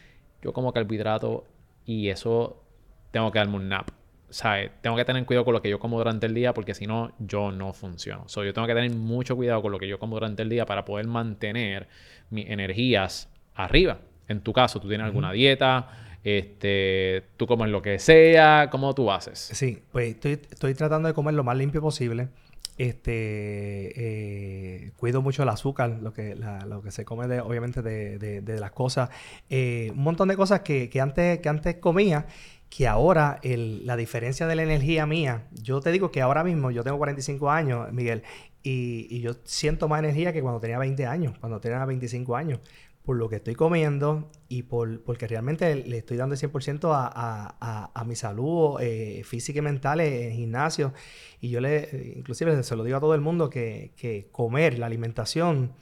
[0.42, 1.42] Yo como carbohidratos
[1.84, 2.62] y eso
[3.10, 3.88] tengo que darme un nap.
[4.30, 4.70] ¿Sabes?
[4.82, 7.12] Tengo que tener cuidado con lo que yo como durante el día porque si no,
[7.18, 8.28] yo no funciono.
[8.28, 10.66] So, yo tengo que tener mucho cuidado con lo que yo como durante el día
[10.66, 11.88] para poder mantener
[12.28, 14.00] mis energías arriba.
[14.28, 15.88] En tu caso, ¿tú tienes alguna dieta?
[16.22, 18.68] Este, ¿Tú comes lo que sea?
[18.70, 19.38] ¿Cómo tú haces?
[19.38, 22.28] Sí, pues estoy, estoy tratando de comer lo más limpio posible.
[22.78, 28.18] Este, eh, cuido mucho el azúcar, lo que, lo que se come de, obviamente de,
[28.18, 29.10] de- las cosas.
[29.50, 32.26] Eh, un montón de cosas que, que antes, que antes comía,
[32.70, 36.84] que ahora la diferencia de la energía mía, yo te digo que ahora mismo, yo
[36.84, 38.22] tengo 45 años, Miguel,
[38.62, 42.60] y, y yo siento más energía que cuando tenía 20 años, cuando tenía 25 años
[43.08, 47.06] por lo que estoy comiendo y por, porque realmente le estoy dando el 100% a,
[47.06, 50.92] a, a, a mi salud eh, física y mental en gimnasio.
[51.40, 54.84] Y yo le, inclusive se lo digo a todo el mundo que, que comer, la
[54.84, 55.72] alimentación,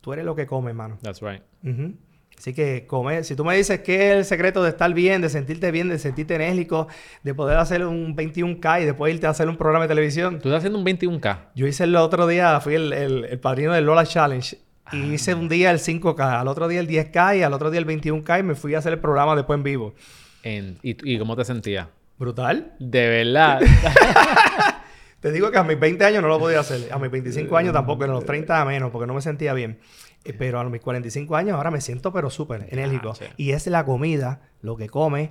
[0.00, 0.96] tú eres lo que comes, mano.
[1.02, 1.42] That's right.
[1.62, 1.96] Ujú.
[2.38, 5.28] Así que comer, si tú me dices qué es el secreto de estar bien, de
[5.28, 6.88] sentirte bien, de sentirte enérgico,
[7.22, 10.48] de poder hacer un 21K y después irte a hacer un programa de televisión, Tú
[10.48, 11.50] estás haciendo un 21K.
[11.54, 14.56] yo hice el otro día, fui el, el- el padrino del Lola Challenge.
[14.92, 17.78] Y hice un día el 5K, al otro día el 10K y al otro día
[17.80, 19.94] el 21K y me fui a hacer el programa después en vivo.
[20.42, 21.86] En- y, ¿Y cómo te sentías?
[22.18, 22.74] Brutal.
[22.80, 23.60] De verdad.
[25.20, 26.90] Te digo que a mis 20 años no lo podía hacer.
[26.92, 29.78] A mis 25 años tampoco, en los 30 a menos, porque no me sentía bien.
[30.24, 33.12] Eh, Pero a mis 45 años ahora me siento pero súper enérgico.
[33.20, 33.24] Ah.
[33.36, 35.30] Y es la comida, lo que comes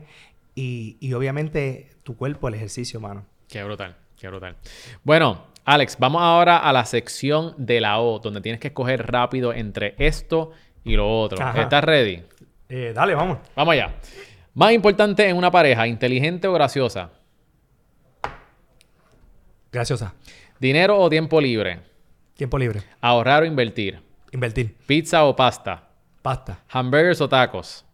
[0.55, 3.25] y, y obviamente tu cuerpo, el ejercicio, mano.
[3.47, 4.57] Qué brutal, qué brutal.
[5.03, 9.53] Bueno, Alex, vamos ahora a la sección de la O, donde tienes que escoger rápido
[9.53, 10.49] entre esto
[10.83, 11.39] y lo otro.
[11.45, 11.61] Ajá.
[11.61, 12.23] ¿Estás ready?
[12.69, 13.37] Eh, dale, vamos.
[13.55, 13.93] Vamos allá.
[14.55, 17.11] Más importante en una pareja, inteligente o graciosa.
[19.71, 20.15] Graciosa.
[20.59, 21.81] ¿Dinero o tiempo libre?
[22.33, 22.81] Tiempo libre.
[22.99, 24.01] ¿Ahorrar o invertir?
[24.31, 24.75] Invertir.
[24.87, 25.87] ¿Pizza o pasta?
[26.23, 26.63] Pasta.
[26.69, 27.85] ¿Hamburgers o tacos?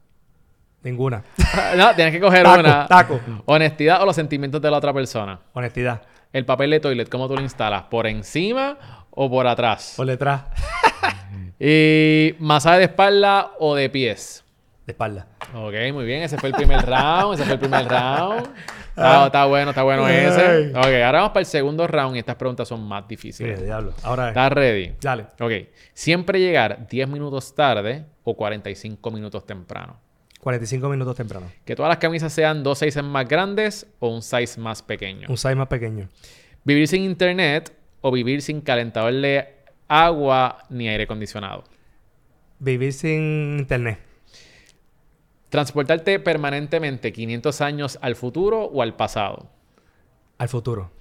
[0.81, 1.25] Ninguna.
[1.75, 2.87] no, tienes que coger Taco, una.
[2.87, 3.19] taco.
[3.43, 5.41] ¿Honestidad o los sentimientos de la otra persona?
[5.51, 6.03] Honestidad.
[6.35, 7.83] ¿El papel de toilet, cómo tú lo instalas?
[7.83, 8.77] ¿Por encima
[9.09, 9.93] o por atrás?
[9.95, 10.41] Por detrás.
[11.59, 14.43] ¿Y masaje de espalda o de pies?
[14.85, 15.27] De espalda.
[15.53, 16.23] Ok, muy bien.
[16.23, 17.35] Ese fue el primer round.
[17.35, 18.49] Ese fue el primer round.
[18.89, 20.71] Está, está bueno, está bueno ese.
[20.71, 23.63] Ok, ahora vamos para el segundo round y estas preguntas son más Sí, difíciles.
[23.63, 23.93] diablo.
[24.03, 24.29] Ahora es.
[24.31, 24.93] ¿Estás ready?
[24.99, 25.27] Dale.
[25.39, 25.51] Ok.
[25.93, 30.01] ¿Siempre llegar 10 minutos tarde o 45 minutos temprano?
[30.45, 31.51] 45 minutos temprano.
[31.65, 35.27] Que todas las camisas sean dos sizes más grandes o un size más pequeño.
[35.27, 36.07] Un size más pequeño.
[36.63, 39.55] Vivir sin internet o vivir sin calentador de
[39.87, 41.63] agua ni aire acondicionado.
[42.59, 43.97] Vivir sin internet.
[45.49, 49.49] Transportarte permanentemente 500 años al futuro o al pasado.
[50.37, 50.91] Al futuro.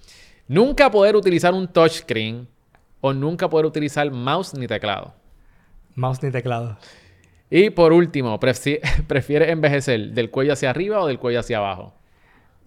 [0.47, 2.47] Nunca poder utilizar un touchscreen
[2.99, 5.13] o nunca poder utilizar mouse ni teclado.
[5.93, 6.79] Mouse ni teclado.
[7.57, 11.93] Y por último, prefie- ¿prefieres envejecer del cuello hacia arriba o del cuello hacia abajo?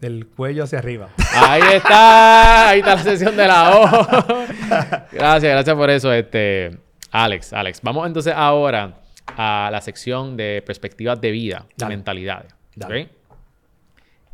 [0.01, 1.11] Del cuello hacia arriba.
[1.35, 3.85] Ahí está, ahí está la sesión de la O.
[5.13, 6.79] gracias, gracias por eso, este
[7.11, 7.81] Alex, Alex.
[7.83, 9.01] Vamos entonces ahora
[9.37, 11.97] a la sección de perspectivas de vida, de Dale.
[11.97, 12.55] mentalidades.
[12.75, 13.03] Dale.
[13.03, 13.11] ¿ok?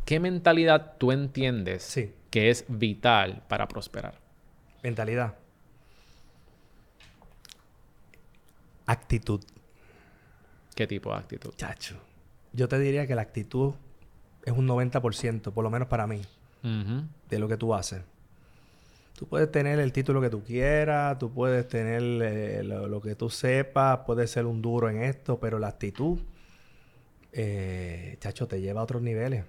[0.05, 2.13] ¿Qué mentalidad tú entiendes Sí.
[2.29, 4.13] que es vital para prosperar?
[4.83, 5.33] Mentalidad.
[8.85, 9.41] Actitud.
[10.75, 11.53] ¿Qué tipo de actitud?
[11.55, 11.95] Chacho.
[12.51, 13.73] Yo te diría que la actitud
[14.43, 16.21] es un 90%, por lo menos para mí,
[17.29, 18.01] de lo que tú haces.
[19.17, 23.15] Tú puedes tener el título que tú quieras, tú puedes tener eh, lo, lo que
[23.15, 26.19] tú sepas, puedes ser un duro en esto, pero la actitud,
[27.31, 29.45] eh, chacho, te lleva a otros niveles.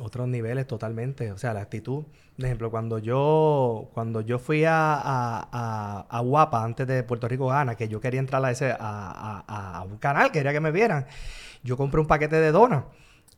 [0.00, 1.32] Otros niveles totalmente.
[1.32, 2.04] O sea, la actitud.
[2.36, 7.48] Por ejemplo, cuando yo, cuando yo fui a, a, a- Guapa antes de Puerto Rico
[7.48, 11.06] Gana, que yo quería entrar a, ese, a un canal, quería que me vieran,
[11.62, 12.84] yo compré un paquete de donas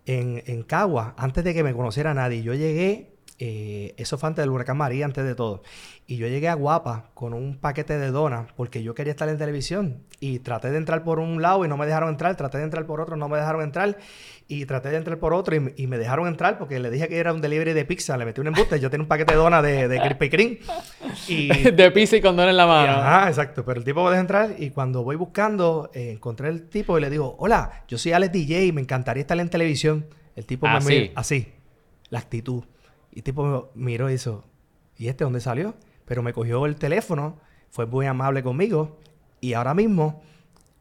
[0.06, 2.42] en, en Cagua antes de que me conociera nadie.
[2.42, 5.62] Yo llegué, eh, eso fue antes del huracán María, antes de todo.
[6.06, 9.38] Y yo llegué a Guapa con un paquete de donas porque yo quería estar en
[9.38, 10.02] televisión.
[10.20, 12.36] Y traté de entrar por un lado y no me dejaron entrar.
[12.36, 13.96] Traté de entrar por otro, no me dejaron entrar.
[14.46, 17.08] Y traté de entrar por otro y, me- y me dejaron entrar porque le dije
[17.08, 18.16] que era un delivery de pizza.
[18.18, 18.78] Le metí un embuste.
[18.80, 20.58] Yo tenía un paquete de donas de, de Krispy Kreme.
[21.28, 22.92] Y, de pizza y condón en la mano.
[22.92, 23.64] Ajá, exacto.
[23.64, 27.00] Pero el tipo me deja entrar y cuando voy buscando, eh, encontré el tipo y
[27.00, 30.06] le digo, hola, yo soy Alex DJ y me encantaría estar en televisión.
[30.36, 30.88] El tipo me Así.
[30.88, 31.52] mira así,
[32.10, 32.64] la actitud.
[33.14, 34.44] Y el tipo me miró y hizo,
[34.96, 35.76] ¿y este dónde salió?
[36.04, 37.38] Pero me cogió el teléfono,
[37.70, 38.98] fue muy amable conmigo
[39.40, 40.20] y ahora mismo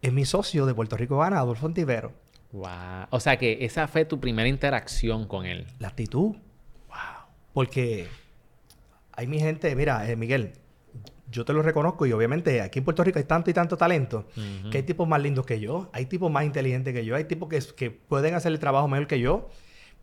[0.01, 2.11] es mi socio de Puerto Rico Gana, Adolfo Antivero.
[2.51, 3.07] Wow.
[3.11, 5.67] O sea que esa fue tu primera interacción con él.
[5.79, 6.31] La actitud.
[6.87, 7.27] Wow.
[7.53, 8.07] Porque
[9.11, 10.53] hay mi gente, mira, eh, Miguel,
[11.31, 14.27] yo te lo reconozco y obviamente aquí en Puerto Rico hay tanto y tanto talento
[14.35, 14.69] Ujú.
[14.71, 17.47] que hay tipos más lindos que yo, hay tipos más inteligentes que yo, hay tipos
[17.49, 19.49] que, que pueden hacer el trabajo mejor que yo.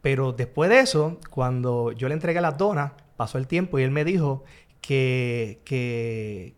[0.02, 3.90] Pero después de eso, cuando yo le entregué las donas, pasó el tiempo y él
[3.90, 4.44] me dijo
[4.80, 5.60] que,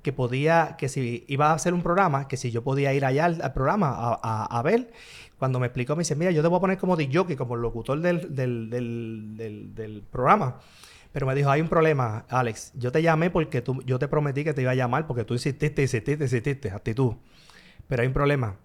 [0.03, 3.25] que, podía, que si iba a hacer un programa, que si yo podía ir allá
[3.27, 4.93] al, programa a, ver.
[5.39, 7.63] Cuando me explicó, me dice, mira, yo te voy a poner como DJ, como el
[7.63, 10.61] locutor del, del, del programa.
[11.13, 12.73] Pero me dijo, hay un problema, Alex.
[12.75, 15.35] Yo te llamé porque tú, yo te prometí que te iba a llamar porque tú
[15.35, 17.15] insististe, insististe, insististe, actitud.
[17.87, 18.57] Pero hay un problema.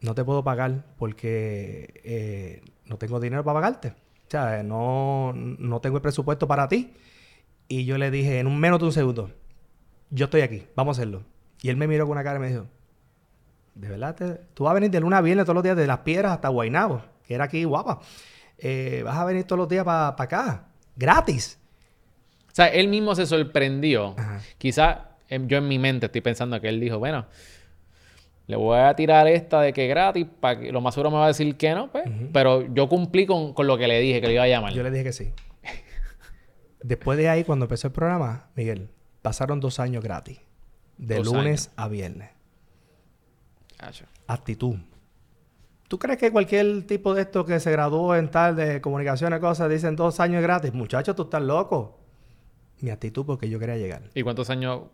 [0.00, 3.88] No te puedo pagar porque eh, no tengo dinero para pagarte.
[3.88, 6.92] O sea, no, no tengo el presupuesto para ti.
[7.68, 9.30] Y yo le dije, en un menos de un segundo,
[10.10, 11.22] yo estoy aquí, vamos a hacerlo.
[11.62, 12.66] Y él me miró con una cara y me dijo,
[13.74, 14.14] ¿de verdad?
[14.14, 16.32] te- tú vas a venir de luna a viernes todos los días de Las Piedras
[16.32, 18.00] hasta Guaynabo, que era aquí guapa.
[18.58, 20.64] Eh, vas a venir todos los días para acá,
[20.96, 21.58] gratis.
[22.50, 24.14] O sea, él mismo se sorprendió.
[24.18, 24.40] Ajá.
[24.58, 27.26] Quizá em, yo en mi mente estoy pensando que él dijo, bueno,
[28.48, 31.26] le voy a tirar esta de que gratis, para que lo más seguro me va
[31.26, 32.04] a decir que no, pues.
[32.32, 34.72] Pero yo cumplí con, con lo que le dije, que le iba a llamar.
[34.72, 35.32] Yo le dije que sí.
[36.82, 38.88] Después de ahí, cuando empezó el programa, Miguel,
[39.20, 40.40] pasaron dos años gratis.
[40.96, 42.30] De Dos lunes a viernes.
[43.76, 44.06] Cacho.
[44.26, 44.76] Actitud.
[45.86, 49.68] ¿Tú crees que cualquier tipo de esto que se graduó en tal de comunicaciones, cosas,
[49.68, 50.72] dicen dos años gratis?
[50.72, 51.98] Muchachos, tú estás loco.
[52.80, 54.04] Mi actitud porque yo quería llegar.
[54.14, 54.84] ¿Y cuántos años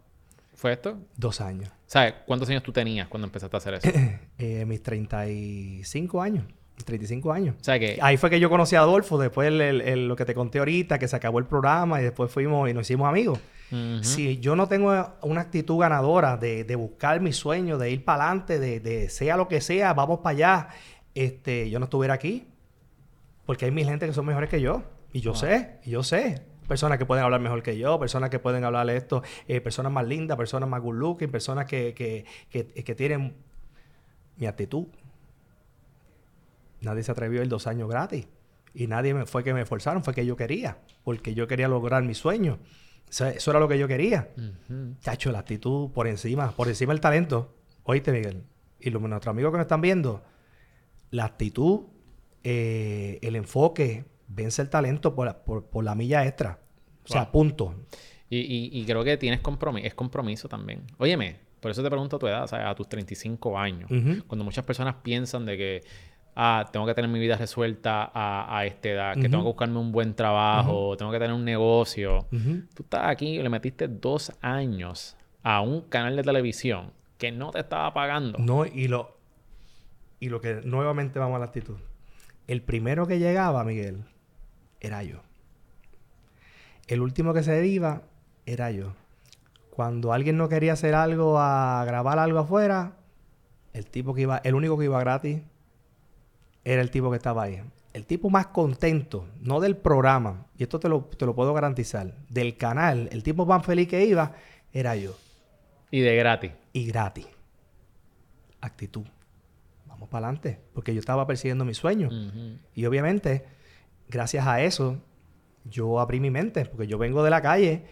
[0.55, 0.99] fue esto?
[1.17, 1.71] Dos años.
[1.87, 3.89] ¿Sabes cuántos años tú tenías cuando empezaste a hacer eso?
[4.39, 6.45] Eh, mis 35 años.
[6.77, 7.55] Mis 35 años.
[7.61, 7.99] O sea que...
[8.03, 10.59] Ahí fue que yo conocí a Adolfo, después el- el- el- lo que te conté
[10.59, 13.39] ahorita, que se acabó el programa y después fuimos y nos hicimos amigos.
[14.03, 14.93] Si yo no tengo
[15.23, 19.37] una actitud ganadora de, de buscar mi sueño, de ir para adelante, de, de sea
[19.37, 20.69] lo que sea, vamos para allá,
[21.17, 22.47] este, yo no estuviera aquí.
[23.47, 24.85] Porque hay mil gente que son mejores que yo.
[25.13, 26.43] Y yo sé, y yo sé.
[26.69, 30.07] Personas que pueden hablar mejor que yo, personas que pueden hablar esto, eh, personas más
[30.07, 33.35] lindas, personas más good looking, personas que, que, que, que tienen
[34.37, 34.87] mi actitud.
[36.81, 38.27] Nadie se atrevió a ir dos años gratis.
[38.75, 40.79] Y nadie me, fue que me forzaron, fue que yo quería.
[41.05, 42.59] Porque yo quería lograr mi sueño.
[43.09, 44.31] Eso, eso era lo que yo quería.
[45.01, 47.55] Chacho, la actitud por encima, por encima del talento.
[47.85, 48.43] Oíste, Miguel.
[48.81, 50.25] Y los, nuestros amigos que nos están viendo,
[51.11, 51.83] la actitud,
[52.43, 56.59] eh, el enfoque, vence el talento por, la- por, por la milla extra.
[57.05, 57.33] O sea, Wow.
[57.33, 57.75] punto.
[58.31, 60.83] Y, y- y creo que tienes compromiso, es compromiso también.
[60.99, 63.91] Óyeme, por eso te pregunto tu edad, sea, a tus 35 años.
[63.91, 64.25] Ujú.
[64.27, 65.81] Cuando muchas personas piensan de que,
[66.35, 69.79] ah, tengo que tener mi vida resuelta a, a esta edad, que tengo que buscarme
[69.79, 72.27] un buen trabajo, tengo que tener un negocio.
[72.75, 77.51] Tú estás aquí y le metiste dos años a un canal de televisión que no
[77.51, 78.39] te estaba pagando.
[78.39, 79.17] No, y lo,
[80.21, 81.77] y lo que nuevamente vamos a la actitud.
[82.47, 84.05] El primero que llegaba, Miguel,
[84.87, 85.21] era yo.
[86.87, 88.03] El último que se iba,
[88.47, 88.95] era yo.
[89.71, 92.97] Cuando alguien no quería hacer algo, a grabar algo afuera,
[93.73, 95.41] el tipo que iba, el único que iba gratis,
[96.65, 97.61] era el tipo que estaba ahí.
[97.93, 102.15] El tipo más contento, no del programa, y esto te lo, te lo puedo garantizar,
[102.29, 104.33] del canal, el tipo más feliz que iba,
[104.73, 105.17] era yo
[105.91, 106.53] Y de gratis.
[106.73, 107.27] y gratis.
[108.61, 109.05] Actitud.
[109.87, 110.59] Vamos para adelante.
[110.73, 112.09] Porque yo estaba persiguiendo mi sueño.
[112.09, 112.59] Ujú.
[112.75, 113.45] Y obviamente,
[114.15, 114.97] gracias a eso,
[115.65, 116.65] yo abrí mi mente.
[116.65, 117.85] Porque yo vengo de la calle,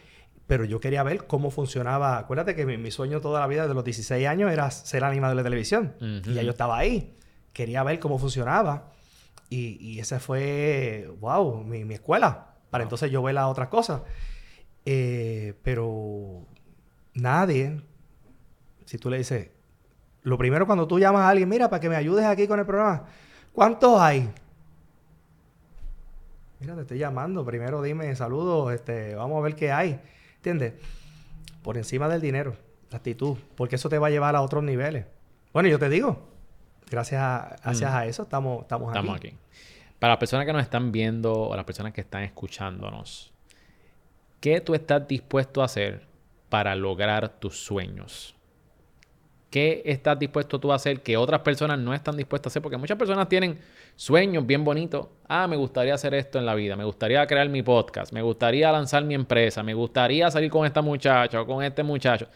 [0.47, 2.17] pero yo quería ver cómo funcionaba.
[2.19, 5.37] Acuérdate que mi, mi sueño toda la vida, de los 16 años, era ser animador
[5.37, 5.95] de televisión.
[6.01, 7.15] Y ya yo estaba ahí.
[7.53, 8.91] Quería ver cómo funcionaba.
[9.51, 12.47] Y, y esa fue, wow, mi, mi escuela.
[12.71, 12.87] Para Wow.
[12.87, 14.01] entonces yo ver las otras cosas.
[14.87, 16.47] Eh, pero
[17.15, 17.81] nadie,
[18.87, 19.51] si tú le dices,
[20.23, 22.65] lo primero cuando tú llamas a alguien, mira, para que me ayudes aquí con el
[22.67, 23.05] programa,
[23.53, 24.31] ¿cuántos hay?
[26.63, 30.01] Mira, te estoy llamando, primero dime saludos, este, vamos a ver qué hay,
[30.37, 30.75] ¿entiendes?
[31.63, 32.55] Por encima del dinero,
[32.91, 35.07] la actitud, porque eso te va a llevar a otros niveles.
[35.53, 36.29] Bueno, yo te digo,
[36.91, 37.95] gracias a, gracias Mm.
[37.97, 39.29] a eso estamos, estamos, Estamos aquí.
[39.29, 39.37] aquí.
[39.99, 43.33] Para las personas que nos están viendo o las personas que están escuchándonos,
[44.41, 46.07] ¿qué tú estás dispuesto a hacer
[46.49, 48.37] para lograr tus sueños?
[49.53, 52.63] ¿Qué estás dispuesto tú a hacer que otras personas no están dispuestas a hacer?
[52.63, 53.59] Porque muchas personas tienen
[53.97, 55.09] sueños bien bonitos.
[55.29, 56.75] Ah, me gustaría hacer esto en la vida.
[56.75, 58.15] Me gustaría crear mi podcast.
[58.15, 59.63] Me gustaría lanzar mi empresa.
[59.63, 62.29] Me gustaría salir con esta muchacha o con este muchacho.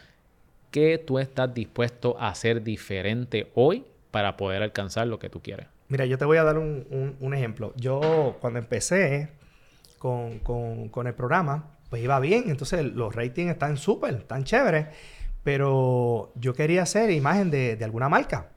[0.69, 5.65] ¿Qué tú estás dispuesto a hacer diferente hoy para poder alcanzar lo que tú quieres?
[5.87, 7.73] Mira, yo te voy a dar un, ejemplo.
[7.77, 9.29] Yo cuando empecé
[9.97, 12.43] con, con- con el programa, pues iba bien.
[12.51, 14.85] Entonces los ratings están súper, están chéveres.
[15.47, 18.49] Pero yo quería hacer imagen de, de alguna marca.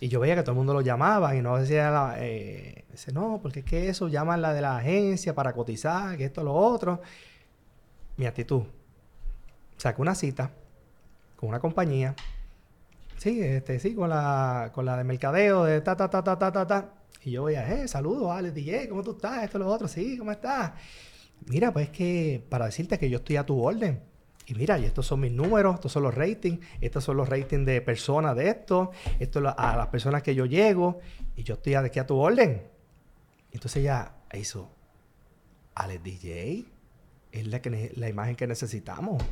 [0.00, 3.38] Y yo veía que todo el mundo lo llamaba y no decía, eh, dice, no,
[3.42, 7.02] porque es que eso llaman la de la agencia para cotizar, que esto, lo otro.
[8.16, 8.62] Mi actitud.
[9.76, 10.50] Saqué una cita
[11.36, 12.14] con una compañía.
[13.18, 16.50] Sí, este, sí, con la, con la de mercadeo, de ta, ta, ta, ta, ta,
[16.50, 16.94] ta, ta.
[17.24, 19.44] Y yo veía, eh, saludos, Alex DJ, ¿cómo tú estás?
[19.44, 20.72] Esto, lo otro, sí, ¿cómo estás?
[21.44, 24.11] Mira, pues que para decirte que yo estoy a tu orden.
[24.46, 27.64] Y mira, y estos son mis números, estos son los ratings, estos son los ratings
[27.64, 28.90] de personas de esto,
[29.20, 31.00] esto es a las personas que yo llego,
[31.36, 32.62] y yo estoy aquí a tu orden.
[33.52, 34.68] Entonces ya hizo,
[35.74, 36.64] Alex DJ
[37.30, 39.22] es la, que, la imagen que necesitamos.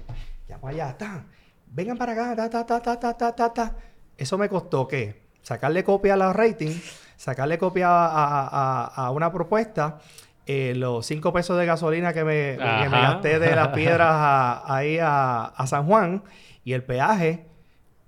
[0.49, 1.25] Ya para allá, está.
[1.67, 3.77] vengan para acá, ta, ta, ta, ta, ta, ta, ta.
[4.17, 5.23] Eso me costó, ¿qué?
[5.43, 6.83] Sacarle copia a los ratings,
[7.17, 9.99] sacarle copia a, a, a una propuesta
[10.53, 13.01] eh, los cinco pesos de gasolina que me, que me Ajá.
[13.13, 16.25] gasté de las piedras a- ahí a, a San Juan,
[16.65, 17.47] y el peaje,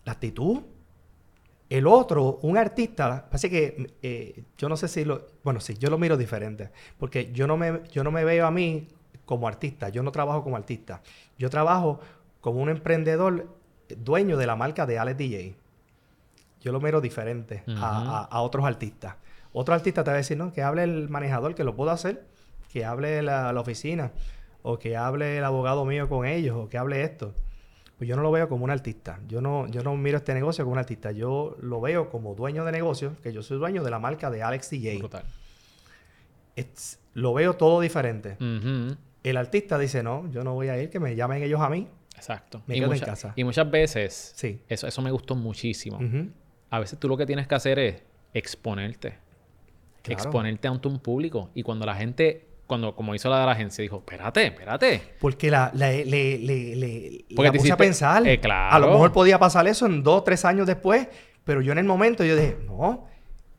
[0.05, 0.63] la actitud.
[1.71, 5.89] El otro, un artista, así que eh, yo no sé si lo, bueno, sí, yo
[5.89, 8.89] lo miro diferente, porque yo no me, yo no me veo a mí
[9.25, 11.01] como artista, yo no trabajo como artista,
[11.39, 11.99] yo trabajo
[12.43, 13.49] como un emprendedor
[13.89, 15.55] dueño de la marca de Alex DJ.
[16.61, 19.15] Yo lo miro diferente a, a otros artistas.
[19.55, 22.25] Otro artista te va a decir, no, que hable el manejador, que lo puedo hacer,
[22.73, 24.13] que hable la, la oficina,
[24.63, 27.35] o que hable el abogado mío con ellos, o que hable esto.
[27.99, 29.21] Pues yo no lo veo como un artista.
[29.29, 31.13] Yo no, yo no miro este negocio como un artista.
[31.13, 34.43] Yo lo veo como dueño de negocio, que yo soy dueño de la marca de
[34.43, 35.01] Alex DJ.
[36.57, 38.37] Es- lo veo todo diferente.
[39.23, 41.87] El artista dice, no, yo no voy a ir, que me llamen ellos a mí.
[42.17, 42.63] Exacto.
[42.67, 43.33] Me y, quedo en casa.
[43.37, 44.61] y muchas veces, Sí.
[44.69, 46.01] eso, eso me gustó muchísimo.
[46.71, 48.03] A veces tú lo que tienes que hacer es
[48.35, 49.19] exponerte.
[50.03, 50.21] Claro.
[50.23, 51.51] Exponerte ante un público.
[51.55, 55.03] Y cuando la gente, cuando como hizo la de la agencia, dijo, espérate, espérate.
[55.21, 56.05] Porque la, la- le,
[56.39, 58.27] le, le, Porque la te puse a hiciste- pensar.
[58.27, 58.75] Eh, claro.
[58.75, 61.09] A lo mejor podía pasar eso en dos, tres años después.
[61.45, 63.07] Pero yo en el momento yo dije, no.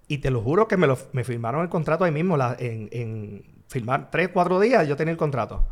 [0.07, 2.37] Y te lo juro que me, lo, me firmaron el contrato ahí mismo.
[2.37, 5.63] la- en, en firmar tres, cuatro días yo tenía el contrato.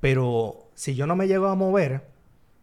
[0.00, 2.02] Pero si yo no me llego a mover,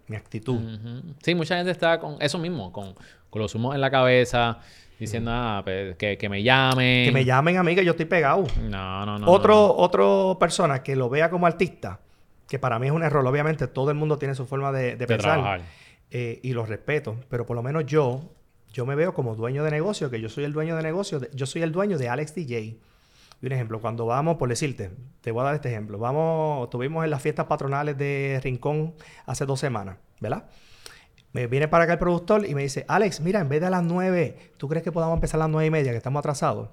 [0.07, 0.55] mi actitud.
[0.55, 1.13] Ujú.
[1.21, 2.93] Sí, mucha gente está con eso mismo, con,
[3.29, 4.59] con los humos en la cabeza,
[4.99, 7.05] diciendo, ah, pues, que, que me llamen.
[7.05, 8.45] Que me llamen a mí que yo estoy pegado.
[8.61, 9.29] No, no, no.
[9.31, 9.73] otro, no.
[9.75, 11.99] otro persona que lo vea como artista,
[12.47, 13.25] que para mí es un error.
[13.27, 15.61] Obviamente, todo el mundo tiene su forma de, de De pensar.
[16.11, 17.17] eh, y lo respeto.
[17.29, 18.21] Pero por lo menos yo,
[18.73, 21.19] yo me veo como dueño de negocio, que yo soy el dueño de negocio.
[21.19, 22.77] de- yo soy el dueño de Alex DJ.
[23.41, 24.91] Y un ejemplo, cuando vamos, por decirte,
[25.21, 25.97] te voy a dar este ejemplo.
[25.99, 28.93] Vamos, estuvimos en las fiestas patronales de Rincón
[29.25, 30.45] hace dos semanas, ¿verdad?
[31.35, 33.69] Me viene para acá el productor y me dice, Alex, mira, en vez de a
[33.69, 36.69] las nueve, ¿tú crees que podamos empezar a las nueve y media, que estamos atrasados?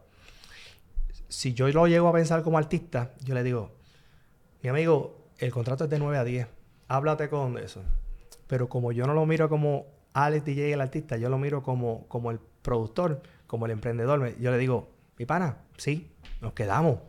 [1.27, 3.73] Si yo lo llego a pensar como artista, yo le digo,
[4.63, 6.47] mi amigo, el contrato es de 9 a 10.
[6.87, 7.83] Háblate con eso.
[8.47, 12.07] Pero como yo no lo miro como Alex DJ el artista, yo lo miro como,
[12.07, 14.39] como el productor, como el emprendedor.
[14.39, 17.01] Yo le digo, mi pana, sí, nos quedamos.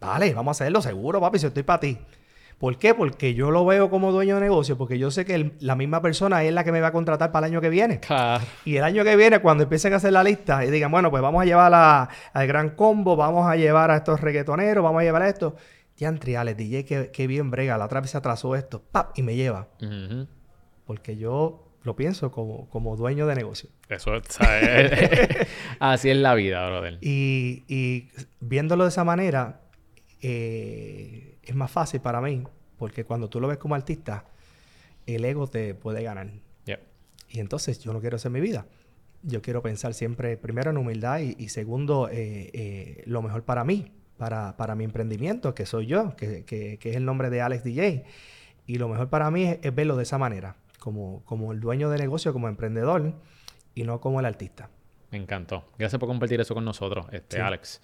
[0.00, 1.98] Vale, vamos a hacerlo seguro, papi, si estoy para ti.
[2.58, 2.92] ¿Por qué?
[2.92, 6.02] Porque yo lo veo como dueño de negocio, porque yo sé que el- la misma
[6.02, 8.00] persona es la que me va a contratar para el año que viene.
[8.00, 8.44] Claro.
[8.64, 11.22] Y el año que viene, cuando empiecen a hacer la lista y digan, bueno, pues
[11.22, 15.04] vamos a llevar a- al gran combo, vamos a llevar a estos reggaetoneros, vamos a
[15.04, 15.54] llevar a esto.
[15.96, 19.16] Ya Alex, DJ, que, que bien brega, la otra vez se atrasó esto, ¡pap!
[19.18, 19.68] y me lleva.
[20.84, 23.70] Porque yo lo pienso como, como dueño de negocio.
[23.88, 24.92] Eso, ¿sabes?
[25.80, 26.98] Así es la vida, brother.
[27.00, 28.08] Y, y
[28.40, 29.60] viéndolo de esa manera,
[30.22, 32.44] eh, es más fácil para mí,
[32.76, 34.26] porque cuando tú lo ves como artista,
[35.06, 36.30] el ego te puede ganar.
[37.30, 38.64] Y entonces yo no quiero hacer mi vida.
[39.22, 43.64] Yo quiero pensar siempre, primero, en humildad y, y segundo, eh, eh, lo mejor para
[43.64, 47.42] mí, para, para mi emprendimiento, que soy yo, que, que- que es el nombre de
[47.42, 48.04] Alex DJ.
[48.66, 51.90] Y lo mejor para mí es, es verlo de esa manera, como, como el dueño
[51.90, 53.12] de negocio, como emprendedor
[53.74, 54.70] y no como el artista.
[55.10, 55.64] Me encantó.
[55.78, 57.42] Gracias por compartir eso con nosotros, este, Sí.
[57.42, 57.80] Alex.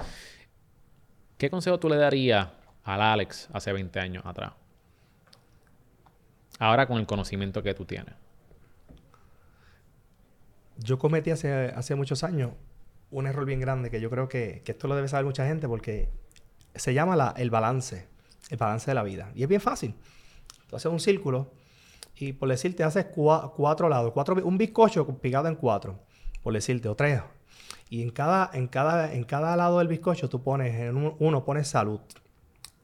[1.36, 2.48] ¿Qué consejo tú le darías
[2.84, 4.52] al Alex hace 20 años atrás?
[6.58, 8.14] Ahora con el conocimiento que tú tienes.
[10.78, 12.52] Yo cometí hace, hace muchos años
[13.10, 15.68] un error bien grande que yo creo que, que esto lo debe saber mucha gente
[15.68, 16.08] porque
[16.74, 18.08] se llama la- el balance,
[18.50, 19.30] el balance de la vida.
[19.34, 19.94] Y es bien fácil.
[20.68, 21.52] Tú haces un círculo
[22.16, 26.00] y por decirte haces cua- cuatro lados, cuatro, un bizcocho pegado en cuatro,
[26.42, 27.22] por decirte, o tres.
[27.88, 31.44] Y en cada, en cada, en cada lado del bizcocho tú pones, en un- uno
[31.44, 32.00] pones salud,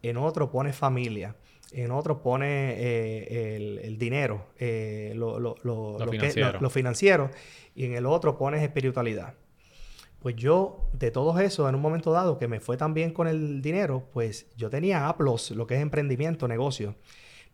[0.03, 1.37] en otro pones familia,
[1.73, 6.53] en otro pones eh, el, el dinero, eh, lo, lo- lo- Lo lo que- financiero.
[6.55, 7.31] lo- lo financiero,
[7.75, 9.35] y en el otro pones espiritualidad.
[10.21, 13.27] Pues yo, de todos esos, en un momento dado que me fue tan bien con
[13.27, 16.95] el dinero, pues yo tenía aplos, lo que es emprendimiento, negocio.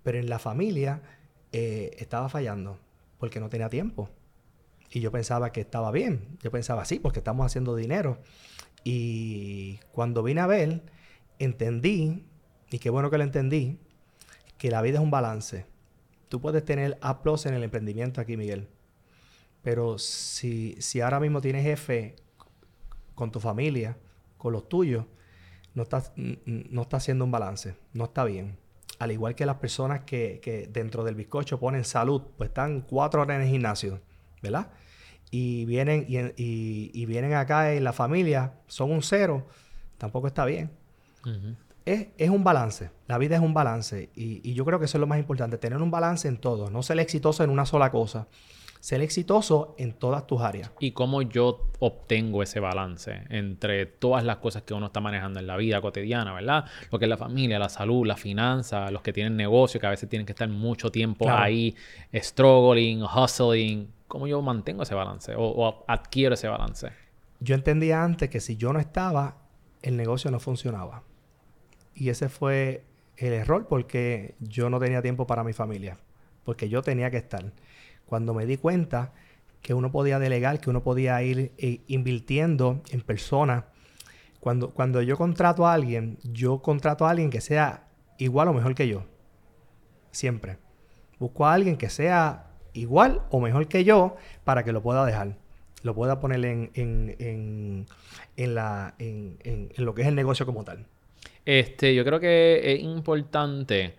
[0.03, 1.03] Pero en la familia
[1.53, 2.79] eh, estaba fallando
[3.19, 4.09] porque no tenía tiempo.
[4.91, 6.39] Y yo pensaba que estaba bien.
[6.43, 8.19] Yo pensaba, sí, porque estamos haciendo dinero.
[8.83, 10.83] Y cuando vine a ver,
[11.39, 12.25] entendí,
[12.77, 13.79] y qué bueno que lo entendí,
[14.59, 15.65] que la vida es un balance.
[16.29, 18.69] Tú puedes tener aplos en el emprendimiento aquí, Miguel.
[19.63, 22.17] Pero si, si ahora mismo tienes jefe
[23.15, 23.97] con tu familia,
[24.37, 25.07] con los tuyos,
[25.75, 28.59] no estás, no está haciendo un balance, no está bien.
[28.99, 33.23] Al igual que las personas que, que dentro del bizcocho ponen salud, pues están cuatro
[33.23, 34.01] horas en el gimnasio,
[34.43, 34.71] ¿verdad?
[35.31, 39.47] Y vienen, y, y- vienen acá en la familia, son un cero,
[39.97, 40.71] tampoco está bien.
[41.87, 44.99] Es, es un balance, la vida es un balance y, y yo creo que eso
[44.99, 47.91] es lo más importante, tener un balance en todo, no ser exitoso en una sola
[47.91, 48.27] cosa,
[48.81, 50.71] ser exitoso en todas tus áreas.
[50.81, 55.47] ¿Y cómo yo obtengo ese balance entre todas las cosas que uno está manejando en
[55.47, 56.65] la vida cotidiana, ¿verdad?
[56.91, 59.91] Lo que es la familia, la salud, la finanza, los que tienen negocio, que a
[59.91, 61.43] veces tienen que estar mucho tiempo Claro.
[61.43, 61.75] ahí
[62.15, 63.93] struggling, hustling.
[64.09, 66.91] ¿Cómo yo mantengo ese balance o, o adquiero ese balance?
[67.41, 69.37] Yo entendía antes que si yo no estaba,
[69.83, 71.03] el negocio no funcionaba.
[71.97, 72.85] Y ese fue
[73.17, 75.97] el error porque yo no tenía tiempo para mi familia,
[76.45, 77.53] porque yo tenía que estar.
[78.05, 79.15] Cuando me di cuenta
[79.63, 83.65] que uno podía delegar, que uno podía ir eh, invirtiendo en personas,
[84.41, 87.89] cuando, cuando yo contrato a alguien, yo contrato a alguien que sea
[88.19, 89.05] igual o mejor que yo.
[90.11, 90.59] Siempre.
[91.19, 95.39] Busco a alguien que sea igual o mejor que yo para que lo pueda dejar.
[95.83, 97.87] Lo pueda poner en, en,
[98.37, 100.87] en, en lo que es el negocio como tal.
[101.47, 103.95] Este, yo creo que es importante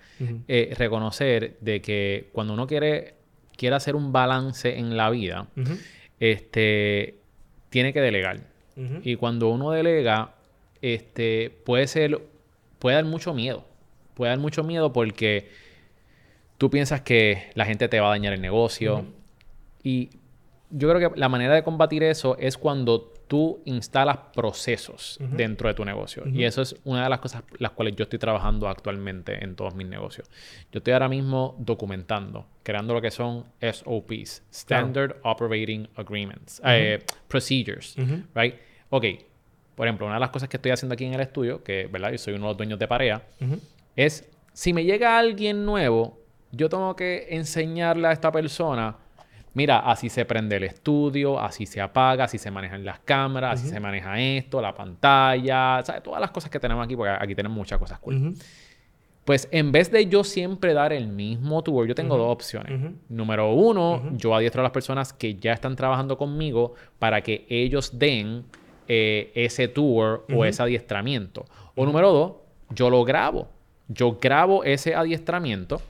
[0.50, 3.14] eh, reconocer de que cuando uno quiere,
[3.56, 5.48] quiere hacer un balance en la vida,
[6.20, 7.16] este,
[7.70, 8.42] tiene que delegar.
[9.02, 10.36] Y cuando uno delega,
[10.82, 12.22] este, puede ser,
[12.78, 13.66] puede dar mucho miedo.
[14.14, 15.50] Puede dar mucho miedo porque
[16.58, 19.06] tú piensas que la gente te va a dañar el negocio.
[19.84, 20.10] Y
[20.70, 25.74] yo creo que la manera de combatir eso es cuando tú instalas procesos dentro de
[25.74, 26.24] tu negocio.
[26.28, 29.76] Y eso es una de las cosas las cuales yo estoy trabajando actualmente en todos
[29.76, 30.30] mis negocios.
[30.72, 37.96] Yo estoy ahora mismo documentando, creando lo que son SOPs, Standard Operating Agreements, eh, Procedures,
[38.34, 38.56] right?
[38.90, 39.06] Ok,
[39.76, 42.12] por ejemplo, una de las cosas que estoy haciendo aquí en el estudio, que, ¿verdad?
[42.12, 43.22] Yo soy uno de los dueños de Parea,
[43.96, 46.20] es si me llega alguien nuevo,
[46.52, 48.98] yo tengo que enseñarle a esta persona
[49.54, 53.70] mira, así se prende el estudio, así se apaga, así se manejan las cámaras, así
[53.70, 56.04] se maneja esto, la pantalla, ¿sabes?
[56.04, 58.36] Todas las cosas que tenemos aquí, porque aquí tenemos muchas cosas cool.
[59.26, 62.94] Pues en vez de yo siempre dar el mismo tour, yo tengo dos opciones.
[63.10, 68.00] Número uno, yo adiestro a las personas que ya están trabajando conmigo para que ellos
[68.00, 68.46] den
[68.88, 71.44] eh, ese tour o ese adiestramiento.
[71.76, 72.34] O número dos,
[72.70, 73.50] yo lo grabo.
[73.90, 75.82] Yo grabo ese adiestramiento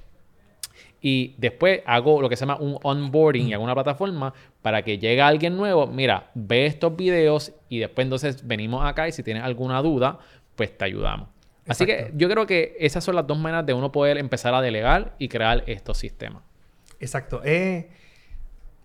[1.02, 4.98] y después hago lo que se llama un onboarding y hago una plataforma para que
[4.98, 9.44] llegue alguien nuevo, mira, ve estos videos y después entonces venimos acá y si tienes
[9.44, 10.20] alguna duda,
[10.56, 11.30] pues te ayudamos.
[11.68, 14.62] Así que yo creo que esas son las dos maneras de uno poder empezar a
[14.62, 16.44] delegar y crear estos sistemas.
[17.00, 17.42] Exacto.
[17.44, 17.90] Eh,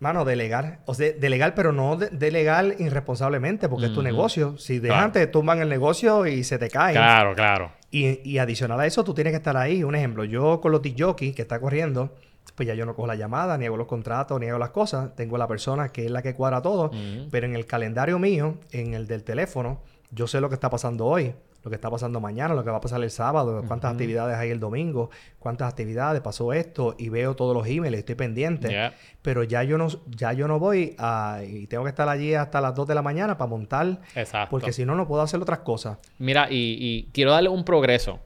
[0.02, 0.80] mano, delegar.
[0.84, 4.58] O sea, delegar, pero no delegar irresponsablemente, porque es tu negocio.
[4.58, 6.92] Si dejan, te tumban el negocio y se te cae.
[6.92, 7.70] Claro, claro.
[7.90, 9.84] Y, adicional a eso, tú tienes que estar ahí.
[9.84, 12.16] Un ejemplo, yo con los jockey que está corriendo,
[12.56, 15.14] pues ya yo no cojo la llamada, ni hago los contratos, ni hago las cosas.
[15.14, 16.90] Tengo la persona que es la que cuadra todo.
[17.30, 21.06] Pero en el calendario mío, en el del teléfono, yo sé lo que está pasando
[21.06, 21.32] hoy
[21.62, 24.50] lo que está pasando mañana, lo que va a pasar el sábado, cuántas actividades hay
[24.50, 28.92] el domingo, cuántas actividades pasó esto y veo todos los emails, estoy pendiente.
[29.22, 32.60] Pero ya yo no ya yo no voy a y tengo que estar allí hasta
[32.60, 34.50] las 2 de la mañana para montar Exacto.
[34.50, 35.98] porque si no no puedo hacer otras cosas.
[36.18, 38.20] Mira, y, quiero darle un progreso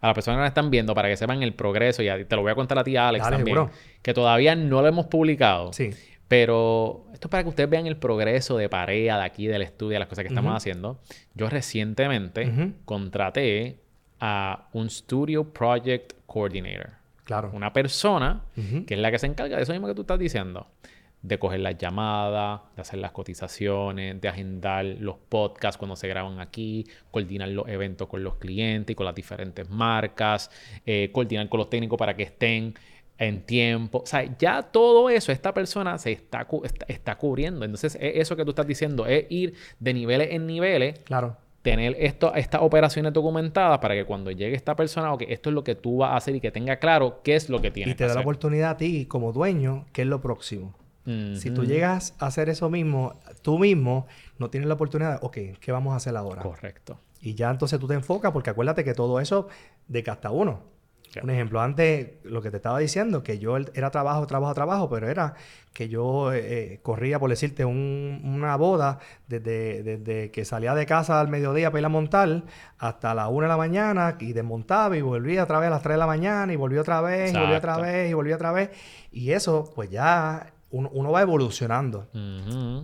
[0.00, 2.42] a las personas que nos están viendo para que sepan el progreso y te lo
[2.42, 3.68] voy a contar a ti Alex también,
[4.02, 5.72] que todavía no lo hemos publicado.
[5.72, 5.90] Sí.
[6.34, 9.92] Pero esto es para que ustedes vean el progreso de Parea, de aquí, del estudio,
[9.92, 10.98] de las cosas que estamos haciendo.
[11.34, 13.78] Yo recientemente contraté
[14.18, 16.90] a un Studio Project Coordinator.
[17.22, 17.52] Claro.
[17.54, 20.66] Una persona que es la que se encarga de eso mismo que tú estás diciendo.
[21.22, 26.40] De coger las llamadas, de hacer las cotizaciones, de agendar los podcasts cuando se graban
[26.40, 30.50] aquí, coordinar los eventos con los clientes y con las diferentes marcas,
[30.84, 32.74] eh, coordinar con los técnicos para que estén
[33.18, 33.98] en tiempo.
[33.98, 36.46] O sea, ya todo eso, esta persona se está,
[36.88, 37.64] está, cubriendo.
[37.64, 40.98] Entonces, eso que tú estás diciendo es ir de niveles en niveles.
[41.00, 41.36] Claro.
[41.62, 45.54] Tener esto, estas operaciones documentadas para que cuando llegue esta persona, o que esto es
[45.54, 47.92] lo que tú vas a hacer y que tenga claro qué es lo que tiene.
[47.92, 50.74] Y te da la oportunidad a ti, como dueño, qué es lo próximo.
[51.34, 54.06] Si tú llegas a hacer eso mismo, tú mismo
[54.38, 56.40] no tienes la oportunidad, ok, ¿qué vamos a hacer ahora?
[56.40, 56.98] Correcto.
[57.20, 59.48] Y ya entonces tú te enfocas, porque acuérdate que todo eso
[59.86, 60.62] de hasta uno.
[61.22, 65.08] Un ejemplo, antes lo que te estaba diciendo, que yo era trabajo, trabajo, trabajo, pero
[65.08, 65.34] era
[65.72, 71.20] que yo eh, eh, corría, por decirte, una boda desde, desde, que salía de casa
[71.20, 72.44] al mediodía para ir a montar
[72.78, 75.94] hasta la una de la mañana y desmontaba y volvía otra vez a las 3
[75.94, 78.70] de la mañana y volvía otra vez y volvía otra vez y volvía otra vez.
[79.10, 82.08] Y eso, pues ya uno, va evolucionando.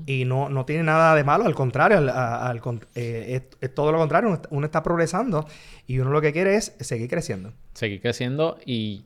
[0.07, 2.61] Y no, no, tiene nada de malo, al contrario, al,
[2.95, 5.47] eh, es, todo lo contrario, uno está progresando
[5.86, 7.53] y uno lo que quiere es seguir creciendo.
[7.74, 9.05] Seguir creciendo y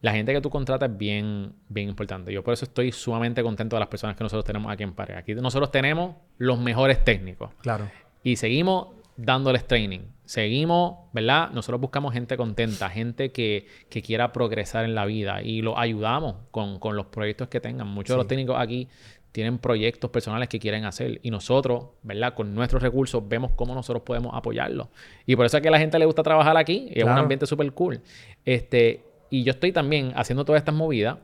[0.00, 2.32] la gente que tú contratas es bien, bien importante.
[2.32, 5.20] Yo por eso estoy sumamente contento de las personas que nosotros tenemos aquí en Pareja.
[5.20, 7.50] Aquí nosotros tenemos los mejores técnicos.
[7.62, 7.90] Claro.
[8.22, 10.00] Y seguimos dándoles training.
[10.28, 11.48] Seguimos, ¿verdad?
[11.52, 16.78] Nosotros buscamos gente contenta, gente que, quiera progresar en la vida y lo ayudamos con,
[16.94, 17.88] los proyectos que tengan.
[17.88, 18.88] Muchos de los técnicos aquí
[19.32, 22.34] tienen proyectos personales que quieren hacer y nosotros, ¿verdad?
[22.34, 24.88] Con nuestros recursos vemos cómo nosotros podemos apoyarlos.
[25.24, 27.12] Y por eso es que a la gente le gusta trabajar aquí y es un
[27.12, 28.02] ambiente súper cool.
[28.44, 31.16] Este, y yo estoy también haciendo todas estas movidas,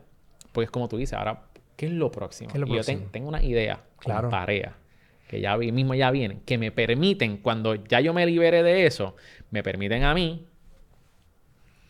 [0.51, 1.43] porque es como tú dices, ahora,
[1.75, 2.49] ¿qué es lo próximo?
[2.55, 2.81] y yo
[3.11, 4.31] tengo una idea claro.
[4.31, 4.84] con
[5.27, 9.15] que ya mismo ya vienen, que me permiten, cuando ya yo me libere de eso,
[9.51, 10.47] me permiten a mí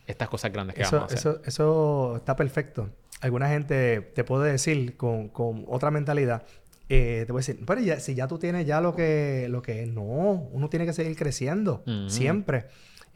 [0.08, 1.32] estas cosas grandes que eso, vamos a hacer.
[1.32, 2.90] Eso, eso está perfecto.
[3.22, 5.32] Alguna gente te puede decir con,
[5.68, 6.44] otra mentalidad,
[6.90, 9.62] eh, te voy a decir, pero ya, si ya tú tienes ya lo que, lo
[9.62, 12.66] que es, no, uno tiene que seguir creciendo, siempre.